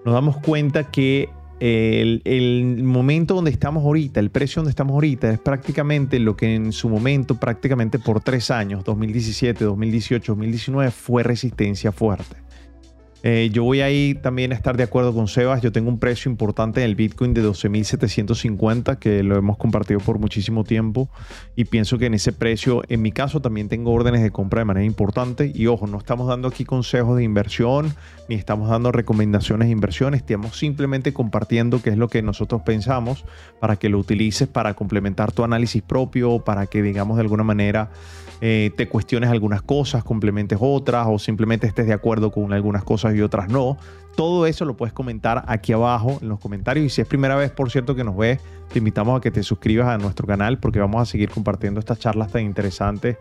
nos 0.06 0.14
damos 0.14 0.38
cuenta 0.38 0.86
que 0.86 1.30
el, 1.60 2.22
el, 2.26 2.84
momento 2.84 3.36
donde 3.36 3.52
estamos 3.52 3.84
ahorita, 3.84 4.20
el 4.20 4.30
precio 4.30 4.62
donde 4.62 4.70
estamos 4.70 4.94
ahorita, 4.94 5.32
es 5.32 5.40
prácticamente 5.40 6.20
lo 6.20 6.38
que 6.38 6.56
en 6.56 6.72
su 6.72 6.88
momento, 6.88 7.36
prácticamente 7.36 8.00
por 8.00 8.22
tres 8.22 8.52
años, 8.52 8.84
2017, 8.84 9.66
2018, 9.66 10.34
2019, 10.34 10.92
fue 10.92 11.24
resistencia 11.24 11.92
fuerte. 11.92 12.38
Eh, 13.30 13.50
yo 13.52 13.66
voy 13.66 13.82
ahí 13.82 14.16
también 14.16 14.54
a 14.54 14.56
estar 14.56 14.78
de 14.78 14.84
acuerdo 14.84 15.14
con 15.14 15.28
Sebas. 15.28 15.62
Yo 15.62 15.74
tengo 15.74 15.90
un 15.90 16.00
precio 16.00 16.32
importante 16.32 16.82
en 16.82 16.86
el 16.86 16.96
Bitcoin 16.96 17.34
de 17.34 17.44
12.750 17.44 19.00
que 19.00 19.22
lo 19.22 19.36
hemos 19.36 19.58
compartido 19.58 20.00
por 20.00 20.18
muchísimo 20.18 20.64
tiempo 20.64 21.10
y 21.54 21.66
pienso 21.66 21.98
que 21.98 22.06
en 22.06 22.14
ese 22.14 22.32
precio, 22.32 22.84
en 22.88 23.02
mi 23.02 23.12
caso, 23.12 23.42
también 23.42 23.68
tengo 23.68 23.92
órdenes 23.92 24.24
de 24.24 24.32
compra 24.32 24.60
de 24.60 24.66
manera 24.66 24.86
importante. 24.86 25.52
Y 25.54 25.68
ojo, 25.68 25.88
no 25.88 25.98
estamos 25.98 26.30
dando 26.30 26.48
aquí 26.48 26.64
consejos 26.64 27.18
de 27.18 27.26
inversión 27.26 27.94
ni 28.30 28.36
estamos 28.36 28.70
dando 28.70 28.94
recomendaciones 28.94 29.68
de 29.68 29.74
inversión. 29.74 30.14
Estamos 30.14 30.58
simplemente 30.58 31.12
compartiendo 31.12 31.82
qué 31.82 31.90
es 31.90 31.98
lo 31.98 32.08
que 32.08 32.22
nosotros 32.22 32.62
pensamos 32.62 33.26
para 33.60 33.76
que 33.76 33.90
lo 33.90 34.00
utilices 34.00 34.48
para 34.48 34.74
complementar 34.74 35.34
tu 35.34 35.44
análisis 35.44 35.82
propio, 35.82 36.40
para 36.40 36.68
que, 36.68 36.82
digamos, 36.82 37.18
de 37.18 37.24
alguna 37.24 37.44
manera 37.44 37.90
eh, 38.40 38.72
te 38.78 38.88
cuestiones 38.88 39.32
algunas 39.32 39.64
cosas, 39.64 40.04
complementes 40.04 40.60
otras 40.62 41.08
o 41.10 41.18
simplemente 41.18 41.66
estés 41.66 41.88
de 41.88 41.94
acuerdo 41.94 42.32
con 42.32 42.54
algunas 42.54 42.84
cosas 42.84 43.14
y 43.18 43.22
otras 43.22 43.50
no. 43.50 43.78
Todo 44.16 44.48
eso 44.48 44.66
lo 44.66 44.76
puedes 44.76 44.94
comentar 44.94 45.44
aquí 45.48 45.74
abajo 45.74 46.18
en 46.22 46.30
los 46.30 46.40
comentarios 46.40 46.86
y 46.86 46.90
si 46.90 47.02
es 47.02 47.08
primera 47.08 47.36
vez, 47.36 47.52
por 47.52 47.70
cierto, 47.70 47.96
que 47.96 48.04
nos 48.04 48.18
ves, 48.18 48.40
te 48.72 48.80
invitamos 48.80 49.18
a 49.18 49.22
que 49.22 49.30
te 49.30 49.44
suscribas 49.44 49.88
a 49.88 49.98
nuestro 49.98 50.26
canal 50.26 50.58
porque 50.58 50.80
vamos 50.80 51.02
a 51.02 51.06
seguir 51.06 51.30
compartiendo 51.30 51.80
estas 51.80 52.00
charlas 52.00 52.32
tan 52.32 52.44
interesantes 52.44 53.18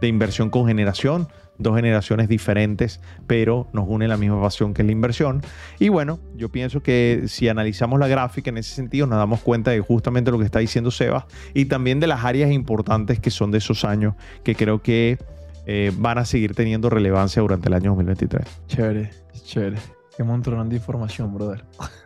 de 0.00 0.08
inversión 0.08 0.50
con 0.50 0.66
generación 0.66 1.26
dos 1.58 1.76
generaciones 1.76 2.28
diferentes, 2.28 3.00
pero 3.26 3.68
nos 3.72 3.86
une 3.88 4.08
la 4.08 4.16
misma 4.16 4.40
pasión 4.40 4.74
que 4.74 4.82
es 4.82 4.86
la 4.86 4.92
inversión. 4.92 5.42
Y 5.78 5.88
bueno, 5.88 6.18
yo 6.34 6.48
pienso 6.50 6.82
que 6.82 7.24
si 7.26 7.48
analizamos 7.48 7.98
la 7.98 8.08
gráfica 8.08 8.50
en 8.50 8.58
ese 8.58 8.74
sentido, 8.74 9.06
nos 9.06 9.18
damos 9.18 9.40
cuenta 9.40 9.70
de 9.70 9.80
justamente 9.80 10.30
lo 10.30 10.38
que 10.38 10.44
está 10.44 10.58
diciendo 10.58 10.90
Sebas 10.90 11.24
y 11.54 11.66
también 11.66 12.00
de 12.00 12.06
las 12.06 12.24
áreas 12.24 12.50
importantes 12.50 13.20
que 13.20 13.30
son 13.30 13.50
de 13.50 13.58
esos 13.58 13.84
años 13.84 14.14
que 14.44 14.54
creo 14.54 14.82
que 14.82 15.18
eh, 15.66 15.92
van 15.96 16.18
a 16.18 16.24
seguir 16.24 16.54
teniendo 16.54 16.88
relevancia 16.88 17.42
durante 17.42 17.68
el 17.68 17.74
año 17.74 17.90
2023. 17.90 18.46
Chévere, 18.68 19.10
chévere. 19.44 19.76
Qué 20.16 20.24
montón 20.24 20.68
de 20.68 20.76
información, 20.76 21.34
brother. 21.34 21.64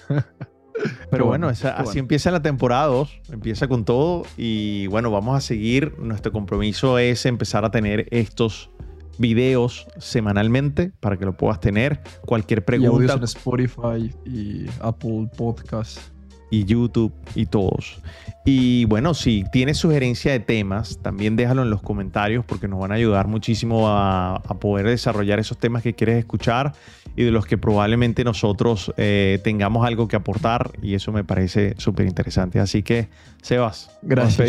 Pero 1.11 1.27
bueno, 1.27 1.49
así 1.49 1.99
empieza 1.99 2.31
la 2.31 2.41
temporada 2.41 2.87
2, 2.87 3.21
empieza 3.33 3.69
con 3.69 3.85
todo 3.85 4.23
y 4.37 4.87
bueno, 4.87 5.11
vamos 5.11 5.37
a 5.37 5.41
seguir. 5.41 5.99
Nuestro 5.99 6.33
compromiso 6.33 6.99
es 6.99 7.27
empezar 7.27 7.65
a 7.65 7.71
tener 7.71 8.07
estos 8.11 8.71
videos 9.19 9.87
semanalmente 9.99 10.93
para 11.01 11.19
que 11.19 11.27
lo 11.27 11.37
puedas 11.37 11.61
tener. 11.61 12.01
Cualquier 12.23 12.65
pregunta. 12.65 13.15
Y 13.15 13.17
en 13.19 13.25
Spotify 13.25 14.15
y 14.25 14.67
Apple 14.81 15.29
Podcast. 15.37 16.01
Y 16.51 16.65
YouTube 16.65 17.13
y 17.35 17.47
todos. 17.47 18.01
Y 18.45 18.87
bueno, 18.87 19.15
si 19.15 19.45
tienes 19.53 19.77
sugerencia 19.77 20.33
de 20.33 20.41
temas, 20.41 20.99
también 21.03 21.37
déjalo 21.37 21.63
en 21.63 21.71
los 21.71 21.83
comentarios 21.83 22.45
porque 22.45 22.69
nos 22.69 22.81
van 22.81 22.91
a 22.91 22.95
ayudar 22.95 23.29
muchísimo 23.29 23.89
a, 23.89 24.43
poder 24.61 24.87
desarrollar 24.87 25.39
esos 25.39 25.59
temas 25.59 25.83
que 25.83 25.95
quieres 25.95 26.19
escuchar 26.19 26.73
y 27.17 27.25
de 27.25 27.31
los 27.31 27.47
que 27.47 27.59
probablemente 27.59 28.25
nosotros 28.25 28.93
eh, 28.97 29.41
tengamos 29.45 29.87
algo 29.87 30.09
que 30.09 30.17
aportar 30.17 30.71
y 30.83 30.95
eso 30.95 31.13
me 31.13 31.23
parece 31.23 31.75
súper 31.79 32.07
interesante. 32.07 32.61
Así 32.61 32.83
que, 32.83 33.09
Sebas, 33.43 33.91
gracias. 34.03 34.49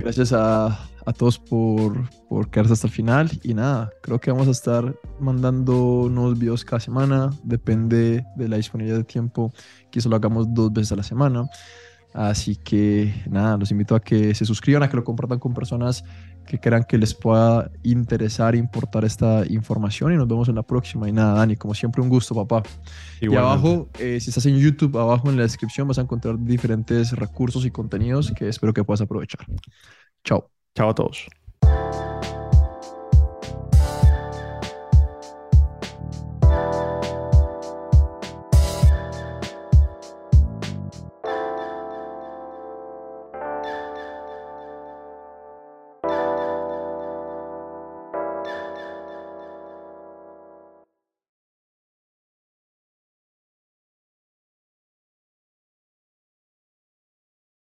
Gracias 0.00 0.32
a 0.32 0.88
a 1.06 1.12
todos 1.12 1.38
por, 1.38 2.08
por 2.28 2.50
quedarse 2.50 2.72
hasta 2.72 2.86
el 2.86 2.92
final. 2.92 3.30
Y 3.42 3.54
nada, 3.54 3.90
creo 4.02 4.20
que 4.20 4.30
vamos 4.30 4.48
a 4.48 4.52
estar 4.52 4.94
mandando 5.24 6.08
nuevos 6.10 6.38
videos 6.38 6.64
cada 6.64 6.80
semana. 6.80 7.30
Depende 7.42 8.24
de 8.36 8.48
la 8.48 8.56
disponibilidad 8.56 8.98
de 8.98 9.04
tiempo. 9.04 9.52
Quizá 9.90 10.08
lo 10.08 10.16
hagamos 10.16 10.52
dos 10.52 10.72
veces 10.72 10.92
a 10.92 10.96
la 10.96 11.02
semana. 11.02 11.48
Así 12.14 12.54
que 12.54 13.12
nada, 13.28 13.56
los 13.56 13.72
invito 13.72 13.96
a 13.96 14.00
que 14.00 14.34
se 14.36 14.44
suscriban, 14.44 14.84
a 14.84 14.88
que 14.88 14.96
lo 14.96 15.02
compartan 15.02 15.40
con 15.40 15.52
personas 15.52 16.04
que 16.46 16.60
crean 16.60 16.84
que 16.84 16.96
les 16.96 17.12
pueda 17.12 17.72
interesar, 17.82 18.54
importar 18.54 19.04
esta 19.04 19.44
información 19.48 20.12
y 20.12 20.16
nos 20.16 20.28
vemos 20.28 20.48
en 20.48 20.54
la 20.54 20.62
próxima. 20.62 21.08
Y 21.08 21.12
nada, 21.12 21.34
Dani, 21.34 21.56
como 21.56 21.74
siempre 21.74 22.00
un 22.02 22.08
gusto, 22.08 22.34
papá. 22.34 22.62
Y 23.20 23.34
abajo, 23.34 23.88
eh, 23.98 24.20
si 24.20 24.30
estás 24.30 24.46
en 24.46 24.58
YouTube, 24.58 24.96
abajo 24.96 25.28
en 25.28 25.36
la 25.36 25.42
descripción 25.42 25.88
vas 25.88 25.98
a 25.98 26.02
encontrar 26.02 26.38
diferentes 26.38 27.12
recursos 27.12 27.64
y 27.64 27.72
contenidos 27.72 28.30
que 28.30 28.48
espero 28.48 28.72
que 28.72 28.84
puedas 28.84 29.00
aprovechar. 29.00 29.44
Chao. 30.22 30.50
Chao 30.74 30.90
a 30.90 30.94
todos. 30.94 31.28